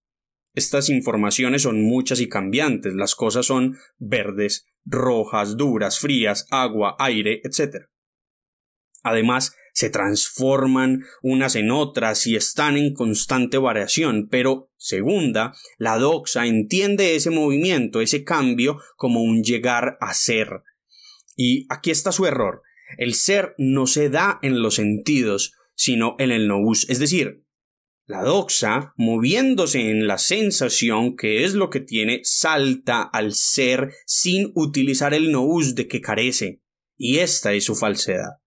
Estas 0.55 0.91
informaciones 0.91 1.62
son 1.62 1.83
muchas 1.83 2.21
y 2.21 2.29
cambiantes. 2.29 2.93
Las 2.95 3.15
cosas 3.15 3.47
son 3.47 3.79
verdes, 3.97 4.67
rojas, 4.85 5.57
duras, 5.57 6.00
frías, 6.00 6.47
agua, 6.50 6.95
aire, 6.99 7.41
etc. 7.45 7.87
Además, 9.03 9.55
se 9.79 9.91
transforman 9.91 11.05
unas 11.23 11.55
en 11.55 11.71
otras 11.71 12.27
y 12.27 12.35
están 12.35 12.77
en 12.77 12.95
constante 12.95 13.59
variación, 13.59 14.27
pero 14.29 14.73
segunda, 14.77 15.55
la 15.79 15.99
doxa 15.99 16.47
entiende 16.47 17.15
ese 17.15 17.31
movimiento, 17.31 18.01
ese 18.01 18.25
cambio, 18.25 18.81
como 18.97 19.23
un 19.23 19.45
llegar 19.45 19.97
a 20.01 20.15
ser. 20.15 20.49
Y 21.37 21.65
aquí 21.69 21.93
está 21.93 22.11
su 22.11 22.27
error. 22.27 22.63
El 22.97 23.15
ser 23.15 23.55
no 23.57 23.87
se 23.87 24.11
da 24.11 24.41
en 24.43 24.63
los 24.63 24.75
sentidos, 24.75 25.53
sino 25.77 26.17
en 26.19 26.33
el 26.33 26.49
nous, 26.49 26.91
es 26.91 26.99
decir, 26.99 27.45
la 28.05 28.25
doxa, 28.25 28.95
moviéndose 28.97 29.91
en 29.91 30.09
la 30.09 30.19
sensación, 30.19 31.15
que 31.15 31.45
es 31.45 31.55
lo 31.55 31.71
que 31.71 31.79
tiene, 31.79 32.23
salta 32.25 33.03
al 33.03 33.33
ser 33.33 33.93
sin 34.07 34.51
utilizar 34.57 35.15
el 35.15 35.31
nous 35.31 35.77
de 35.77 35.87
que 35.87 36.01
carece, 36.01 36.63
y 36.97 37.19
esta 37.19 37.53
es 37.53 37.63
su 37.63 37.77
falsedad. 37.77 38.41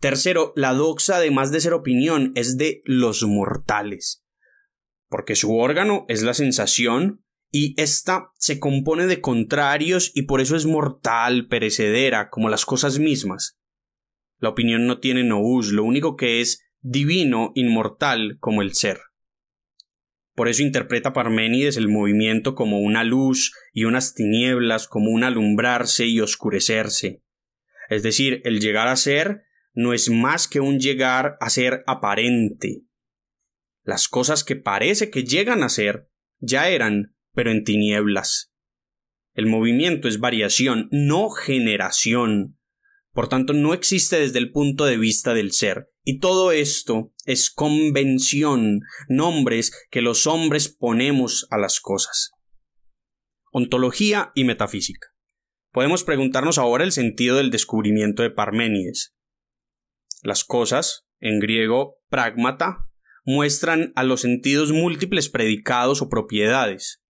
Tercero, 0.00 0.52
la 0.56 0.72
doxa, 0.72 1.16
además 1.16 1.50
de 1.52 1.60
ser 1.60 1.72
opinión, 1.72 2.32
es 2.34 2.56
de 2.56 2.80
los 2.84 3.22
mortales, 3.24 4.24
porque 5.08 5.36
su 5.36 5.56
órgano 5.56 6.04
es 6.08 6.22
la 6.22 6.34
sensación, 6.34 7.24
y 7.50 7.80
ésta 7.80 8.32
se 8.36 8.58
compone 8.58 9.06
de 9.06 9.20
contrarios 9.20 10.10
y 10.12 10.22
por 10.22 10.40
eso 10.40 10.56
es 10.56 10.66
mortal, 10.66 11.46
perecedera, 11.46 12.28
como 12.28 12.48
las 12.48 12.66
cosas 12.66 12.98
mismas. 12.98 13.60
La 14.38 14.48
opinión 14.48 14.88
no 14.88 14.98
tiene 14.98 15.22
nous, 15.22 15.70
lo 15.70 15.84
único 15.84 16.16
que 16.16 16.40
es 16.40 16.64
divino, 16.80 17.52
inmortal 17.54 18.38
como 18.40 18.60
el 18.60 18.74
ser. 18.74 18.98
Por 20.34 20.48
eso 20.48 20.62
interpreta 20.62 21.12
Parménides 21.12 21.76
el 21.76 21.88
movimiento 21.88 22.56
como 22.56 22.80
una 22.80 23.04
luz 23.04 23.52
y 23.72 23.84
unas 23.84 24.14
tinieblas 24.14 24.88
como 24.88 25.12
un 25.12 25.22
alumbrarse 25.22 26.06
y 26.06 26.20
oscurecerse. 26.20 27.22
Es 27.88 28.02
decir, 28.02 28.42
el 28.44 28.58
llegar 28.58 28.88
a 28.88 28.96
ser 28.96 29.44
no 29.74 29.92
es 29.92 30.08
más 30.08 30.48
que 30.48 30.60
un 30.60 30.78
llegar 30.78 31.36
a 31.40 31.50
ser 31.50 31.84
aparente. 31.86 32.84
Las 33.82 34.08
cosas 34.08 34.44
que 34.44 34.56
parece 34.56 35.10
que 35.10 35.24
llegan 35.24 35.62
a 35.62 35.68
ser 35.68 36.08
ya 36.38 36.68
eran, 36.68 37.14
pero 37.34 37.50
en 37.50 37.64
tinieblas. 37.64 38.52
El 39.34 39.46
movimiento 39.46 40.08
es 40.08 40.20
variación, 40.20 40.88
no 40.92 41.28
generación. 41.30 42.58
Por 43.12 43.28
tanto, 43.28 43.52
no 43.52 43.74
existe 43.74 44.18
desde 44.18 44.38
el 44.38 44.52
punto 44.52 44.84
de 44.86 44.96
vista 44.96 45.34
del 45.34 45.52
ser, 45.52 45.90
y 46.04 46.18
todo 46.18 46.52
esto 46.52 47.12
es 47.24 47.50
convención, 47.50 48.80
nombres 49.08 49.72
que 49.90 50.02
los 50.02 50.26
hombres 50.26 50.68
ponemos 50.68 51.46
a 51.50 51.58
las 51.58 51.80
cosas. 51.80 52.30
Ontología 53.50 54.32
y 54.34 54.44
metafísica. 54.44 55.08
Podemos 55.72 56.04
preguntarnos 56.04 56.58
ahora 56.58 56.84
el 56.84 56.92
sentido 56.92 57.36
del 57.36 57.50
descubrimiento 57.50 58.22
de 58.22 58.30
Parménides. 58.30 59.14
Las 60.24 60.42
cosas, 60.42 61.06
en 61.20 61.38
griego 61.38 61.98
pragmata, 62.08 62.88
muestran 63.26 63.92
a 63.94 64.04
los 64.04 64.22
sentidos 64.22 64.72
múltiples 64.72 65.28
predicados 65.28 66.00
o 66.00 66.08
propiedades. 66.08 67.02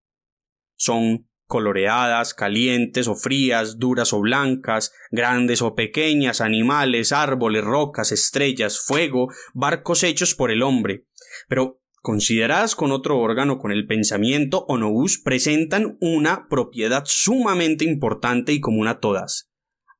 Son 0.75 1.29
coloreadas, 1.45 2.33
calientes 2.33 3.07
o 3.07 3.15
frías, 3.15 3.77
duras 3.77 4.13
o 4.13 4.19
blancas, 4.19 4.91
grandes 5.11 5.61
o 5.61 5.75
pequeñas, 5.75 6.41
animales, 6.41 7.11
árboles, 7.11 7.63
rocas, 7.63 8.11
estrellas, 8.11 8.79
fuego, 8.83 9.27
barcos 9.53 10.03
hechos 10.03 10.33
por 10.33 10.49
el 10.49 10.63
hombre. 10.63 11.05
Pero 11.47 11.83
consideradas 12.01 12.75
con 12.75 12.91
otro 12.91 13.19
órgano, 13.19 13.59
con 13.59 13.71
el 13.71 13.85
pensamiento 13.85 14.65
o 14.67 14.79
nous, 14.79 15.19
presentan 15.19 15.97
una 16.01 16.47
propiedad 16.49 17.03
sumamente 17.05 17.85
importante 17.85 18.53
y 18.53 18.59
común 18.59 18.87
a 18.87 18.99
todas. 18.99 19.52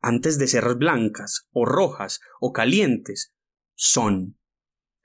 Antes 0.04 0.38
de 0.38 0.48
ser 0.48 0.76
blancas, 0.76 1.48
o 1.52 1.66
rojas, 1.66 2.20
o 2.40 2.54
calientes, 2.54 3.34
son. 3.74 4.38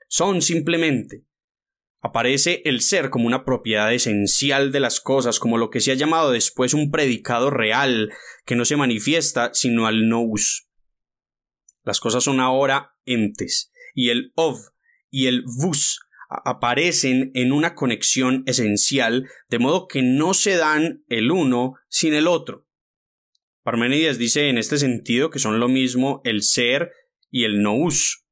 Son 0.07 0.43
simplemente 0.43 1.25
aparece 2.01 2.61
el 2.65 2.81
ser 2.81 3.09
como 3.09 3.27
una 3.27 3.43
propiedad 3.43 3.93
esencial 3.93 4.71
de 4.71 4.79
las 4.79 4.99
cosas, 4.99 5.39
como 5.39 5.57
lo 5.57 5.69
que 5.69 5.81
se 5.81 5.91
ha 5.91 5.95
llamado 5.95 6.31
después 6.31 6.73
un 6.73 6.91
predicado 6.91 7.49
real, 7.49 8.11
que 8.45 8.55
no 8.55 8.65
se 8.65 8.77
manifiesta 8.77 9.51
sino 9.53 9.87
al 9.87 10.07
nous. 10.07 10.69
Las 11.83 11.99
cosas 11.99 12.23
son 12.23 12.39
ahora 12.39 12.95
entes, 13.05 13.71
y 13.93 14.09
el 14.09 14.31
of 14.35 14.59
y 15.09 15.27
el 15.27 15.43
vus 15.43 15.99
aparecen 16.29 17.31
en 17.33 17.51
una 17.51 17.73
conexión 17.73 18.43
esencial, 18.45 19.27
de 19.49 19.59
modo 19.59 19.87
que 19.87 20.03
no 20.03 20.33
se 20.35 20.55
dan 20.55 21.03
el 21.07 21.31
uno 21.31 21.73
sin 21.87 22.13
el 22.13 22.27
otro. 22.27 22.67
Parménides 23.69 24.17
dice 24.17 24.49
en 24.49 24.57
este 24.57 24.79
sentido 24.79 25.29
que 25.29 25.37
son 25.37 25.59
lo 25.59 25.67
mismo 25.67 26.21
el 26.23 26.41
ser 26.41 26.91
y 27.29 27.43
el 27.43 27.61
nous. 27.61 28.25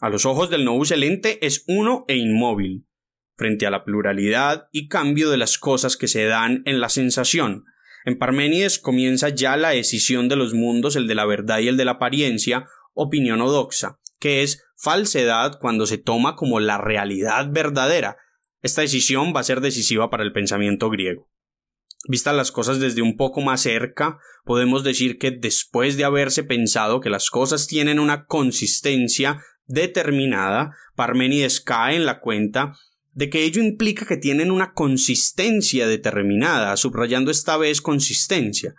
A 0.00 0.08
los 0.08 0.26
ojos 0.26 0.50
del 0.50 0.64
nous 0.64 0.90
el 0.90 1.04
ente 1.04 1.46
es 1.46 1.62
uno 1.68 2.04
e 2.08 2.16
inmóvil, 2.16 2.88
frente 3.36 3.68
a 3.68 3.70
la 3.70 3.84
pluralidad 3.84 4.66
y 4.72 4.88
cambio 4.88 5.30
de 5.30 5.36
las 5.36 5.58
cosas 5.58 5.96
que 5.96 6.08
se 6.08 6.24
dan 6.24 6.62
en 6.64 6.80
la 6.80 6.88
sensación. 6.88 7.66
En 8.04 8.18
Parménides 8.18 8.80
comienza 8.80 9.28
ya 9.28 9.56
la 9.56 9.70
decisión 9.70 10.28
de 10.28 10.34
los 10.34 10.54
mundos, 10.54 10.96
el 10.96 11.06
de 11.06 11.14
la 11.14 11.24
verdad 11.24 11.60
y 11.60 11.68
el 11.68 11.76
de 11.76 11.84
la 11.84 11.92
apariencia, 11.92 12.66
opinión 12.94 13.40
odoxa, 13.40 14.00
que 14.18 14.42
es 14.42 14.64
falsedad 14.76 15.60
cuando 15.60 15.86
se 15.86 15.98
toma 15.98 16.34
como 16.34 16.58
la 16.58 16.78
realidad 16.78 17.46
verdadera. 17.52 18.16
Esta 18.60 18.80
decisión 18.80 19.32
va 19.36 19.38
a 19.38 19.44
ser 19.44 19.60
decisiva 19.60 20.10
para 20.10 20.24
el 20.24 20.32
pensamiento 20.32 20.90
griego. 20.90 21.30
Vistas 22.08 22.34
las 22.34 22.50
cosas 22.50 22.80
desde 22.80 23.02
un 23.02 23.18
poco 23.18 23.42
más 23.42 23.60
cerca, 23.60 24.18
podemos 24.46 24.82
decir 24.82 25.18
que 25.18 25.30
después 25.30 25.98
de 25.98 26.04
haberse 26.04 26.42
pensado 26.42 27.00
que 27.00 27.10
las 27.10 27.28
cosas 27.28 27.66
tienen 27.66 27.98
una 27.98 28.24
consistencia 28.24 29.42
determinada, 29.66 30.74
Parménides 30.96 31.60
cae 31.60 31.96
en 31.96 32.06
la 32.06 32.20
cuenta 32.20 32.72
de 33.12 33.28
que 33.28 33.44
ello 33.44 33.62
implica 33.62 34.06
que 34.06 34.16
tienen 34.16 34.50
una 34.50 34.72
consistencia 34.72 35.86
determinada, 35.86 36.74
subrayando 36.78 37.30
esta 37.30 37.58
vez 37.58 37.82
consistencia. 37.82 38.74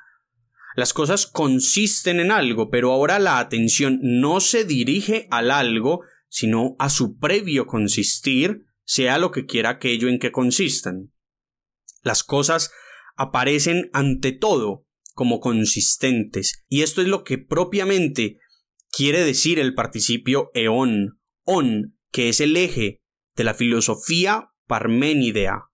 Las 0.76 0.92
cosas 0.92 1.28
consisten 1.28 2.20
en 2.20 2.32
algo, 2.32 2.72
pero 2.72 2.92
ahora 2.92 3.20
la 3.20 3.38
atención 3.38 4.00
no 4.02 4.40
se 4.40 4.66
dirige 4.66 5.28
al 5.30 5.52
algo, 5.52 6.02
sino 6.30 6.76
a 6.80 6.90
su 6.90 7.20
previo 7.20 7.68
consistir, 7.68 8.64
sea 8.86 9.20
lo 9.20 9.30
que 9.30 9.46
quiera 9.46 9.70
aquello 9.70 10.08
en 10.08 10.18
que 10.18 10.32
consistan. 10.32 11.12
Las 12.02 12.24
cosas 12.24 12.72
aparecen 13.20 13.90
ante 13.92 14.32
todo 14.32 14.88
como 15.14 15.42
consistentes, 15.42 16.64
y 16.70 16.82
esto 16.82 17.02
es 17.02 17.08
lo 17.10 17.26
que 17.26 17.38
propiamente 17.38 18.38
quiere 18.90 19.26
decir 19.26 19.60
el 19.60 19.76
participio 19.76 20.50
eón, 20.54 21.20
on, 21.44 21.98
que 22.12 22.30
es 22.30 22.40
el 22.40 22.56
eje 22.56 23.02
de 23.36 23.44
la 23.44 23.54
filosofía 23.54 24.52
parménidea. 24.66 25.66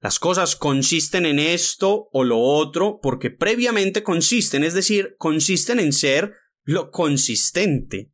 Las 0.00 0.18
cosas 0.18 0.56
consisten 0.56 1.26
en 1.26 1.38
esto 1.38 2.08
o 2.12 2.24
lo 2.24 2.38
otro 2.38 3.00
porque 3.02 3.30
previamente 3.30 4.02
consisten, 4.02 4.64
es 4.64 4.72
decir, 4.72 5.16
consisten 5.18 5.78
en 5.78 5.92
ser 5.92 6.32
lo 6.62 6.90
consistente. 6.90 8.13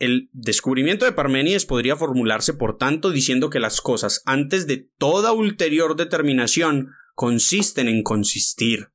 El 0.00 0.30
descubrimiento 0.32 1.04
de 1.04 1.12
Parménides 1.12 1.66
podría 1.66 1.94
formularse, 1.94 2.54
por 2.54 2.78
tanto, 2.78 3.10
diciendo 3.10 3.50
que 3.50 3.60
las 3.60 3.82
cosas, 3.82 4.22
antes 4.24 4.66
de 4.66 4.88
toda 4.96 5.32
ulterior 5.32 5.94
determinación, 5.94 6.88
consisten 7.14 7.86
en 7.86 8.02
consistir. 8.02 8.88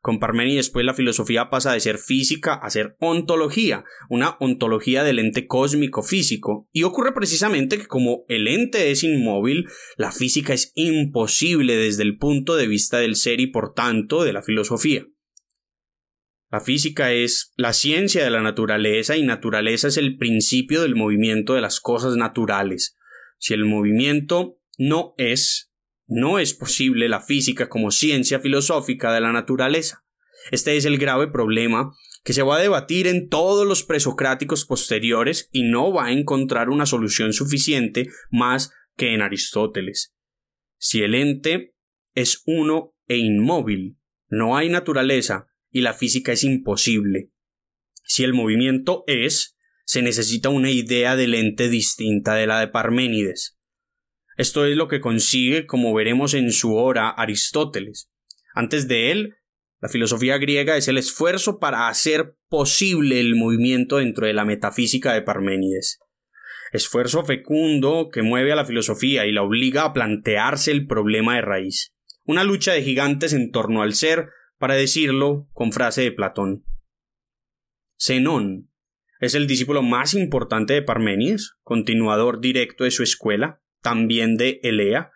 Con 0.00 0.20
Parménides, 0.20 0.70
pues, 0.70 0.86
la 0.86 0.94
filosofía 0.94 1.50
pasa 1.50 1.72
de 1.72 1.80
ser 1.80 1.98
física 1.98 2.54
a 2.54 2.70
ser 2.70 2.96
ontología, 3.00 3.82
una 4.08 4.36
ontología 4.38 5.02
del 5.02 5.18
ente 5.18 5.48
cósmico 5.48 6.04
físico, 6.04 6.68
y 6.70 6.84
ocurre 6.84 7.12
precisamente 7.12 7.76
que 7.76 7.86
como 7.86 8.24
el 8.28 8.46
ente 8.46 8.92
es 8.92 9.02
inmóvil, 9.02 9.68
la 9.96 10.12
física 10.12 10.54
es 10.54 10.70
imposible 10.76 11.74
desde 11.74 12.04
el 12.04 12.18
punto 12.18 12.54
de 12.54 12.68
vista 12.68 12.98
del 12.98 13.16
ser 13.16 13.40
y 13.40 13.48
por 13.48 13.74
tanto 13.74 14.22
de 14.22 14.32
la 14.32 14.42
filosofía. 14.42 15.08
La 16.50 16.60
física 16.60 17.12
es 17.12 17.52
la 17.56 17.74
ciencia 17.74 18.24
de 18.24 18.30
la 18.30 18.40
naturaleza 18.40 19.16
y 19.16 19.22
naturaleza 19.22 19.88
es 19.88 19.98
el 19.98 20.16
principio 20.16 20.80
del 20.80 20.96
movimiento 20.96 21.54
de 21.54 21.60
las 21.60 21.78
cosas 21.78 22.16
naturales. 22.16 22.96
Si 23.38 23.52
el 23.52 23.66
movimiento 23.66 24.58
no 24.78 25.14
es, 25.18 25.70
no 26.06 26.38
es 26.38 26.54
posible 26.54 27.08
la 27.10 27.20
física 27.20 27.68
como 27.68 27.90
ciencia 27.90 28.40
filosófica 28.40 29.12
de 29.12 29.20
la 29.20 29.32
naturaleza. 29.32 30.04
Este 30.50 30.76
es 30.76 30.86
el 30.86 30.96
grave 30.96 31.28
problema 31.28 31.92
que 32.24 32.32
se 32.32 32.42
va 32.42 32.56
a 32.56 32.62
debatir 32.62 33.06
en 33.06 33.28
todos 33.28 33.66
los 33.66 33.82
presocráticos 33.82 34.64
posteriores 34.64 35.50
y 35.52 35.64
no 35.64 35.92
va 35.92 36.06
a 36.06 36.12
encontrar 36.12 36.70
una 36.70 36.86
solución 36.86 37.34
suficiente 37.34 38.08
más 38.30 38.72
que 38.96 39.12
en 39.12 39.20
Aristóteles. 39.20 40.14
Si 40.78 41.02
el 41.02 41.14
ente 41.14 41.74
es 42.14 42.42
uno 42.46 42.94
e 43.06 43.18
inmóvil, 43.18 43.98
no 44.28 44.56
hay 44.56 44.70
naturaleza 44.70 45.47
y 45.70 45.80
la 45.80 45.94
física 45.94 46.32
es 46.32 46.44
imposible. 46.44 47.30
Si 48.04 48.24
el 48.24 48.32
movimiento 48.32 49.04
es, 49.06 49.56
se 49.84 50.02
necesita 50.02 50.48
una 50.48 50.70
idea 50.70 51.16
del 51.16 51.34
ente 51.34 51.68
distinta 51.68 52.34
de 52.34 52.46
la 52.46 52.60
de 52.60 52.68
Parménides. 52.68 53.58
Esto 54.36 54.64
es 54.64 54.76
lo 54.76 54.86
que 54.86 55.00
consigue, 55.00 55.66
como 55.66 55.92
veremos 55.94 56.34
en 56.34 56.52
su 56.52 56.74
hora, 56.76 57.08
Aristóteles. 57.10 58.10
Antes 58.54 58.86
de 58.86 59.10
él, 59.10 59.34
la 59.80 59.88
filosofía 59.88 60.38
griega 60.38 60.76
es 60.76 60.88
el 60.88 60.98
esfuerzo 60.98 61.58
para 61.58 61.88
hacer 61.88 62.36
posible 62.48 63.20
el 63.20 63.36
movimiento 63.36 63.98
dentro 63.98 64.26
de 64.26 64.34
la 64.34 64.44
metafísica 64.44 65.12
de 65.12 65.22
Parménides. 65.22 66.00
Esfuerzo 66.72 67.24
fecundo 67.24 68.10
que 68.12 68.22
mueve 68.22 68.52
a 68.52 68.56
la 68.56 68.64
filosofía 68.64 69.26
y 69.26 69.32
la 69.32 69.42
obliga 69.42 69.84
a 69.84 69.92
plantearse 69.92 70.70
el 70.70 70.86
problema 70.86 71.36
de 71.36 71.42
raíz. 71.42 71.94
Una 72.24 72.44
lucha 72.44 72.72
de 72.72 72.82
gigantes 72.82 73.32
en 73.32 73.50
torno 73.50 73.82
al 73.82 73.94
ser, 73.94 74.28
para 74.58 74.74
decirlo 74.74 75.48
con 75.52 75.72
frase 75.72 76.02
de 76.02 76.12
Platón. 76.12 76.64
Zenón 77.98 78.70
es 79.20 79.34
el 79.34 79.46
discípulo 79.46 79.82
más 79.82 80.14
importante 80.14 80.74
de 80.74 80.82
Parménides, 80.82 81.56
continuador 81.62 82.40
directo 82.40 82.84
de 82.84 82.90
su 82.90 83.02
escuela 83.02 83.60
también 83.82 84.36
de 84.36 84.60
Elea. 84.62 85.12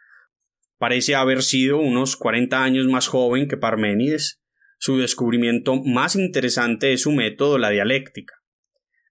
Parece 0.79 1.15
haber 1.15 1.43
sido 1.43 1.79
unos 1.79 2.17
40 2.17 2.63
años 2.63 2.87
más 2.87 3.07
joven 3.07 3.49
que 3.49 3.57
Parménides. 3.57 4.41
Su 4.79 4.99
descubrimiento 4.99 5.77
más 5.77 6.17
interesante 6.17 6.93
es 6.93 7.03
su 7.03 7.13
método, 7.13 7.59
la 7.59 7.71
dialéctica. 7.71 8.35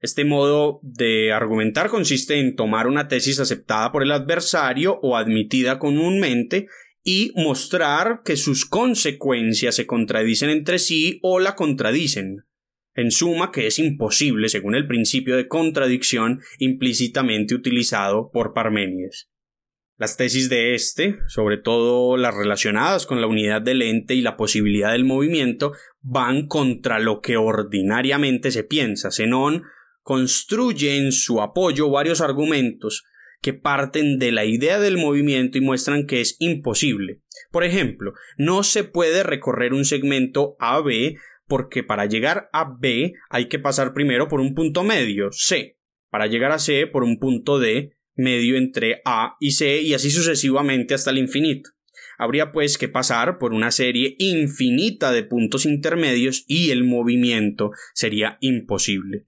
Este 0.02 0.26
modo 0.26 0.80
de 0.82 1.32
argumentar 1.32 1.90
consiste 1.90 2.40
en 2.40 2.56
tomar 2.56 2.88
una 2.88 3.08
tesis 3.08 3.40
aceptada 3.40 3.92
por 3.92 4.04
el 4.04 4.12
adversario 4.12 5.00
o 5.02 5.16
admitida 5.16 5.80
comúnmente 5.80 6.68
y 7.04 7.32
mostrar 7.36 8.22
que 8.24 8.38
sus 8.38 8.66
consecuencias 8.66 9.76
se 9.76 9.88
contradicen 9.88 10.50
entre 10.50 10.80
sí 10.80 11.20
o 11.24 11.40
la 11.40 11.56
contradicen. 11.56 12.46
En 12.94 13.12
suma, 13.12 13.52
que 13.52 13.68
es 13.68 13.80
imposible 13.80 14.50
según 14.50 14.76
el 14.76 14.86
principio 14.86 15.38
de 15.38 15.48
contradicción 15.48 16.42
implícitamente 16.60 17.56
utilizado 17.56 18.30
por 18.32 18.54
Parménides. 18.54 19.30
Las 19.98 20.18
tesis 20.18 20.50
de 20.50 20.74
este, 20.74 21.20
sobre 21.28 21.58
todo 21.58 22.18
las 22.18 22.34
relacionadas 22.34 23.06
con 23.06 23.22
la 23.22 23.28
unidad 23.28 23.62
del 23.62 23.84
ente 23.84 24.16
y 24.16 24.22
la 24.22 24.36
posibilidad 24.36 24.92
del 24.92 25.06
movimiento, 25.06 25.74
van 26.02 26.48
contra 26.48 27.00
lo 27.00 27.22
que 27.22 27.38
ordinariamente 27.38 28.52
se 28.52 28.64
piensa. 28.64 29.12
Zenón 29.12 29.64
construye 30.02 30.98
en 30.98 31.12
su 31.12 31.40
apoyo 31.40 31.90
varios 31.90 32.20
argumentos 32.20 33.04
que 33.42 33.54
parten 33.54 34.20
de 34.20 34.32
la 34.32 34.46
idea 34.46 34.80
del 34.80 34.98
movimiento 34.98 35.58
y 35.58 35.62
muestran 35.62 36.06
que 36.06 36.22
es 36.22 36.36
imposible. 36.40 37.22
Por 37.52 37.64
ejemplo, 37.64 38.14
no 38.38 38.64
se 38.64 38.84
puede 38.84 39.24
recorrer 39.24 39.74
un 39.74 39.86
segmento 39.86 40.56
AB 40.60 41.16
porque 41.48 41.84
para 41.84 42.06
llegar 42.06 42.50
a 42.54 42.78
B 42.80 43.14
hay 43.30 43.50
que 43.50 43.60
pasar 43.60 43.94
primero 43.94 44.28
por 44.28 44.40
un 44.40 44.54
punto 44.54 44.84
medio, 44.84 45.30
C, 45.32 45.78
para 46.10 46.28
llegar 46.28 46.52
a 46.52 46.60
C 46.60 46.88
por 46.88 47.04
un 47.04 47.20
punto 47.20 47.60
D, 47.60 47.98
medio 48.16 48.56
entre 48.56 49.02
A 49.06 49.36
y 49.40 49.52
C 49.52 49.82
y 49.82 49.94
así 49.94 50.12
sucesivamente 50.12 50.94
hasta 50.94 51.10
el 51.12 51.18
infinito. 51.18 51.72
Habría 52.18 52.52
pues 52.52 52.78
que 52.78 52.88
pasar 52.88 53.40
por 53.40 53.54
una 53.54 53.72
serie 53.72 54.16
infinita 54.20 55.12
de 55.12 55.24
puntos 55.24 55.66
intermedios 55.66 56.46
y 56.48 56.70
el 56.70 56.84
movimiento 56.84 57.72
sería 57.96 58.38
imposible. 58.42 59.26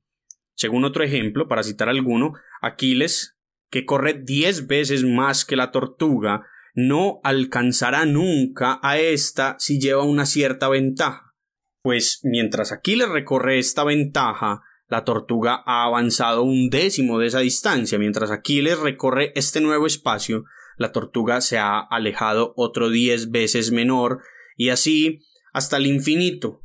Según 0.53 0.85
otro 0.85 1.03
ejemplo, 1.03 1.47
para 1.47 1.63
citar 1.63 1.89
alguno, 1.89 2.33
Aquiles, 2.61 3.35
que 3.73 3.85
corre 3.87 4.13
diez 4.13 4.67
veces 4.67 5.03
más 5.03 5.45
que 5.45 5.55
la 5.55 5.71
tortuga, 5.71 6.45
no 6.75 7.19
alcanzará 7.23 8.05
nunca 8.05 8.79
a 8.83 8.99
ésta 8.99 9.55
si 9.57 9.79
lleva 9.79 10.03
una 10.03 10.27
cierta 10.27 10.69
ventaja, 10.69 11.33
pues 11.81 12.19
mientras 12.21 12.71
Aquiles 12.71 13.09
recorre 13.09 13.57
esta 13.57 13.83
ventaja, 13.83 14.61
la 14.87 15.03
tortuga 15.05 15.63
ha 15.65 15.85
avanzado 15.85 16.43
un 16.43 16.69
décimo 16.69 17.17
de 17.17 17.25
esa 17.25 17.39
distancia, 17.39 17.97
mientras 17.97 18.29
Aquiles 18.29 18.77
recorre 18.77 19.31
este 19.33 19.59
nuevo 19.59 19.87
espacio, 19.87 20.43
la 20.77 20.91
tortuga 20.91 21.41
se 21.41 21.57
ha 21.57 21.79
alejado 21.79 22.53
otro 22.55 22.91
diez 22.91 23.31
veces 23.31 23.71
menor, 23.71 24.21
y 24.55 24.69
así 24.69 25.25
hasta 25.51 25.77
el 25.77 25.87
infinito. 25.87 26.61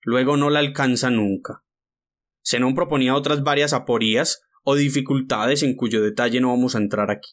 Luego 0.00 0.36
no 0.36 0.50
la 0.50 0.58
alcanza 0.58 1.08
nunca. 1.08 1.62
Zenón 2.44 2.74
proponía 2.74 3.14
otras 3.14 3.44
varias 3.44 3.72
aporías 3.72 4.42
o 4.62 4.74
dificultades 4.74 5.62
en 5.62 5.74
cuyo 5.74 6.02
detalle 6.02 6.40
no 6.40 6.48
vamos 6.48 6.74
a 6.74 6.78
entrar 6.78 7.10
aquí. 7.10 7.30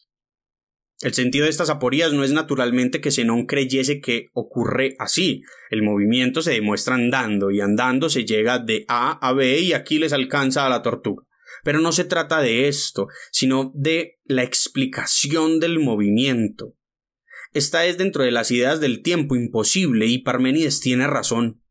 El 1.02 1.14
sentido 1.14 1.44
de 1.44 1.50
estas 1.50 1.70
aporías 1.70 2.12
no 2.12 2.24
es 2.24 2.32
naturalmente 2.32 3.00
que 3.00 3.10
Zenón 3.10 3.46
creyese 3.46 4.00
que 4.00 4.28
ocurre 4.34 4.96
así. 4.98 5.42
El 5.70 5.82
movimiento 5.82 6.42
se 6.42 6.52
demuestra 6.52 6.94
andando 6.94 7.50
y 7.50 7.60
andando 7.60 8.10
se 8.10 8.26
llega 8.26 8.58
de 8.58 8.84
A 8.86 9.12
a 9.26 9.32
B 9.32 9.60
y 9.60 9.72
aquí 9.72 9.98
les 9.98 10.12
alcanza 10.12 10.66
a 10.66 10.68
la 10.68 10.82
tortuga. 10.82 11.24
Pero 11.64 11.80
no 11.80 11.92
se 11.92 12.04
trata 12.04 12.42
de 12.42 12.68
esto, 12.68 13.08
sino 13.32 13.72
de 13.74 14.18
la 14.24 14.42
explicación 14.42 15.58
del 15.58 15.78
movimiento. 15.78 16.74
Esta 17.52 17.86
es 17.86 17.96
dentro 17.96 18.22
de 18.22 18.30
las 18.30 18.50
ideas 18.50 18.80
del 18.80 19.02
tiempo 19.02 19.36
imposible 19.36 20.06
y 20.06 20.18
Parménides 20.18 20.80
tiene 20.80 21.06
razón. 21.06 21.62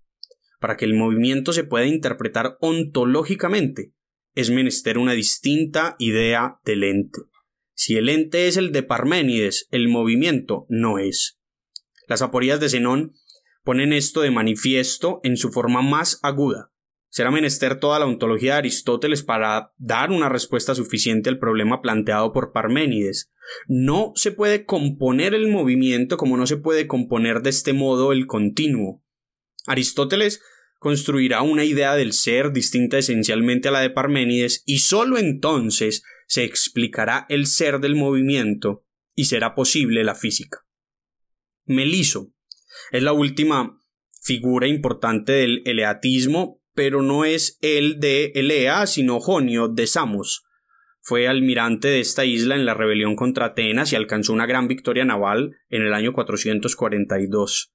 Para 0.60 0.76
que 0.76 0.86
el 0.86 0.96
movimiento 0.96 1.54
se 1.54 1.64
pueda 1.64 1.86
interpretar 1.86 2.58
ontológicamente, 2.60 3.94
es 4.36 4.50
menester 4.50 4.98
una 4.98 5.14
distinta 5.14 5.96
idea 6.00 6.60
del 6.64 6.84
ente. 6.84 7.20
Si 7.74 7.96
el 7.96 8.10
ente 8.10 8.48
es 8.48 8.58
el 8.58 8.72
de 8.72 8.84
Parménides, 8.84 9.68
el 9.72 9.88
movimiento 9.88 10.66
no 10.70 11.00
es. 11.00 11.40
Las 12.08 12.22
aporías 12.22 12.60
de 12.60 12.70
Zenón 12.70 13.14
ponen 13.64 13.94
esto 13.94 14.22
de 14.22 14.32
manifiesto 14.32 15.22
en 15.24 15.38
su 15.38 15.52
forma 15.52 15.82
más 15.82 16.20
aguda. 16.24 16.72
Será 17.10 17.32
menester 17.32 17.80
toda 17.80 17.98
la 17.98 18.06
ontología 18.06 18.54
de 18.54 18.60
Aristóteles 18.60 19.24
para 19.24 19.74
dar 19.78 20.12
una 20.12 20.30
respuesta 20.30 20.76
suficiente 20.76 21.30
al 21.30 21.40
problema 21.40 21.82
planteado 21.82 22.32
por 22.32 22.52
Parménides. 22.52 23.32
No 23.68 24.12
se 24.16 24.32
puede 24.32 24.66
componer 24.66 25.34
el 25.34 25.48
movimiento 25.48 26.18
como 26.18 26.38
no 26.38 26.46
se 26.46 26.58
puede 26.58 26.86
componer 26.86 27.42
de 27.42 27.50
este 27.50 27.74
modo 27.74 28.12
el 28.12 28.28
continuo. 28.28 29.04
Aristóteles 29.66 30.42
construirá 30.80 31.42
una 31.42 31.66
idea 31.66 31.96
del 31.96 32.14
ser 32.14 32.52
distinta 32.52 32.98
esencialmente 32.98 33.68
a 33.68 33.72
la 33.72 33.82
de 33.82 33.90
Parménides 33.90 34.64
y 34.66 34.80
sólo 34.80 35.18
entonces 35.18 36.04
se 36.26 36.44
explicará 36.44 37.26
el 37.30 37.46
ser 37.46 37.80
del 37.80 37.96
movimiento 37.96 38.86
y 39.14 39.26
será 39.26 39.56
posible 39.56 40.04
la 40.04 40.16
física. 40.16 40.66
Meliso 41.66 42.34
es 42.92 43.04
la 43.04 43.14
última 43.14 43.80
figura 44.22 44.68
importante 44.68 45.34
del 45.34 45.62
eleatismo, 45.66 46.62
pero 46.74 47.02
no 47.02 47.26
es 47.26 47.58
el 47.62 48.00
de 48.00 48.32
Elea, 48.36 48.88
sino 48.88 49.20
Jonio 49.20 49.68
de 49.68 49.86
Samos. 49.86 50.46
Fue 51.02 51.28
almirante 51.28 51.88
de 51.88 52.00
esta 52.00 52.26
isla 52.26 52.56
en 52.56 52.66
la 52.66 52.74
rebelión 52.74 53.16
contra 53.16 53.48
Atenas 53.48 53.92
y 53.92 53.96
alcanzó 53.96 54.32
una 54.32 54.46
gran 54.46 54.68
victoria 54.68 55.06
naval 55.06 55.58
en 55.70 55.82
el 55.82 55.94
año 55.94 56.14
442. 56.14 57.74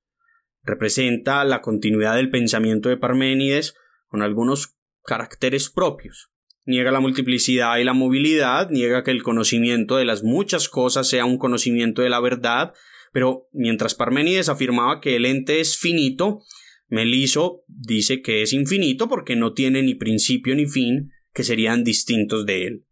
Representa 0.65 1.45
la 1.45 1.61
continuidad 1.61 2.17
del 2.17 2.31
pensamiento 2.31 2.89
de 2.89 2.97
Parménides 2.97 3.75
con 4.09 4.23
algunos 4.23 4.77
caracteres 5.05 5.69
propios. 5.69 6.31
Niega 6.65 6.91
la 6.91 7.01
multiplicidad 7.01 7.77
y 7.77 7.85
la 7.85 7.93
movilidad, 7.93 8.71
niega 8.71 9.05
que 9.05 9.11
el 9.11 9.23
conocimiento 9.23 9.97
de 9.97 10.07
las 10.07 10.23
muchas 10.23 10.69
cosas 10.69 11.07
sea 11.09 11.27
un 11.27 11.37
conocimiento 11.37 12.01
de 12.01 12.09
la 12.09 12.21
verdad, 12.21 12.73
pero 13.13 13.49
mientras 13.53 13.95
Parménides 13.95 14.49
afirmaba 14.49 15.01
que 15.01 15.17
el 15.17 15.27
ente 15.27 15.61
es 15.61 15.77
finito, 15.77 16.41
Meliso 16.89 17.65
dice 17.67 18.23
que 18.23 18.43
es 18.43 18.53
infinito 18.53 19.09
porque 19.09 19.37
no 19.37 19.53
tiene 19.53 19.83
ni 19.83 19.95
principio 19.95 20.55
ni 20.55 20.67
fin 20.67 21.11
que 21.33 21.45
serían 21.45 21.85
distintos 21.85 22.47
de 22.47 22.67
él. 22.67 22.87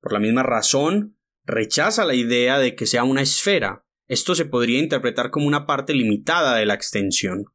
Por 0.00 0.12
la 0.12 0.18
misma 0.18 0.42
razón, 0.42 1.16
rechaza 1.44 2.04
la 2.04 2.14
idea 2.14 2.58
de 2.58 2.74
que 2.74 2.86
sea 2.86 3.04
una 3.04 3.22
esfera. 3.22 3.83
Esto 4.06 4.34
se 4.34 4.44
podría 4.44 4.78
interpretar 4.78 5.30
como 5.30 5.46
una 5.46 5.66
parte 5.66 5.94
limitada 5.94 6.56
de 6.56 6.66
la 6.66 6.74
extensión. 6.74 7.46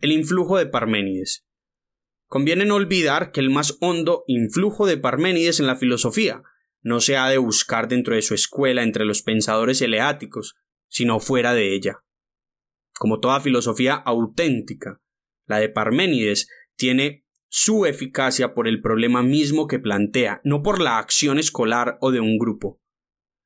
El 0.00 0.12
influjo 0.12 0.58
de 0.58 0.66
Parménides. 0.66 1.46
Conviene 2.26 2.66
no 2.66 2.74
olvidar 2.74 3.32
que 3.32 3.40
el 3.40 3.50
más 3.50 3.78
hondo 3.80 4.24
influjo 4.26 4.86
de 4.86 4.98
Parménides 4.98 5.60
en 5.60 5.66
la 5.66 5.76
filosofía 5.76 6.42
no 6.82 7.00
se 7.00 7.16
ha 7.16 7.28
de 7.28 7.38
buscar 7.38 7.88
dentro 7.88 8.14
de 8.14 8.22
su 8.22 8.34
escuela 8.34 8.82
entre 8.82 9.04
los 9.04 9.22
pensadores 9.22 9.80
eleáticos, 9.80 10.56
sino 10.88 11.20
fuera 11.20 11.54
de 11.54 11.74
ella. 11.74 12.04
Como 12.92 13.20
toda 13.20 13.40
filosofía 13.40 13.94
auténtica, 13.94 15.00
la 15.46 15.58
de 15.58 15.68
Parménides 15.68 16.48
tiene 16.76 17.24
su 17.48 17.86
eficacia 17.86 18.54
por 18.54 18.68
el 18.68 18.82
problema 18.82 19.22
mismo 19.22 19.66
que 19.66 19.78
plantea, 19.78 20.40
no 20.44 20.62
por 20.62 20.80
la 20.80 20.98
acción 20.98 21.38
escolar 21.38 21.96
o 22.00 22.10
de 22.10 22.20
un 22.20 22.38
grupo. 22.38 22.80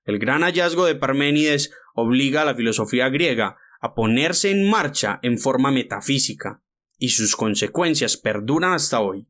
El 0.05 0.19
gran 0.19 0.43
hallazgo 0.43 0.87
de 0.87 0.95
Parménides 0.95 1.73
obliga 1.95 2.43
a 2.43 2.45
la 2.45 2.55
filosofía 2.55 3.09
griega 3.09 3.57
a 3.81 3.95
ponerse 3.95 4.51
en 4.51 4.69
marcha 4.69 5.19
en 5.23 5.39
forma 5.39 5.71
metafísica, 5.71 6.63
y 6.99 7.11
sus 7.11 7.35
consecuencias 7.37 8.17
perduran 8.17 8.73
hasta 8.73 9.01
hoy. 9.01 9.27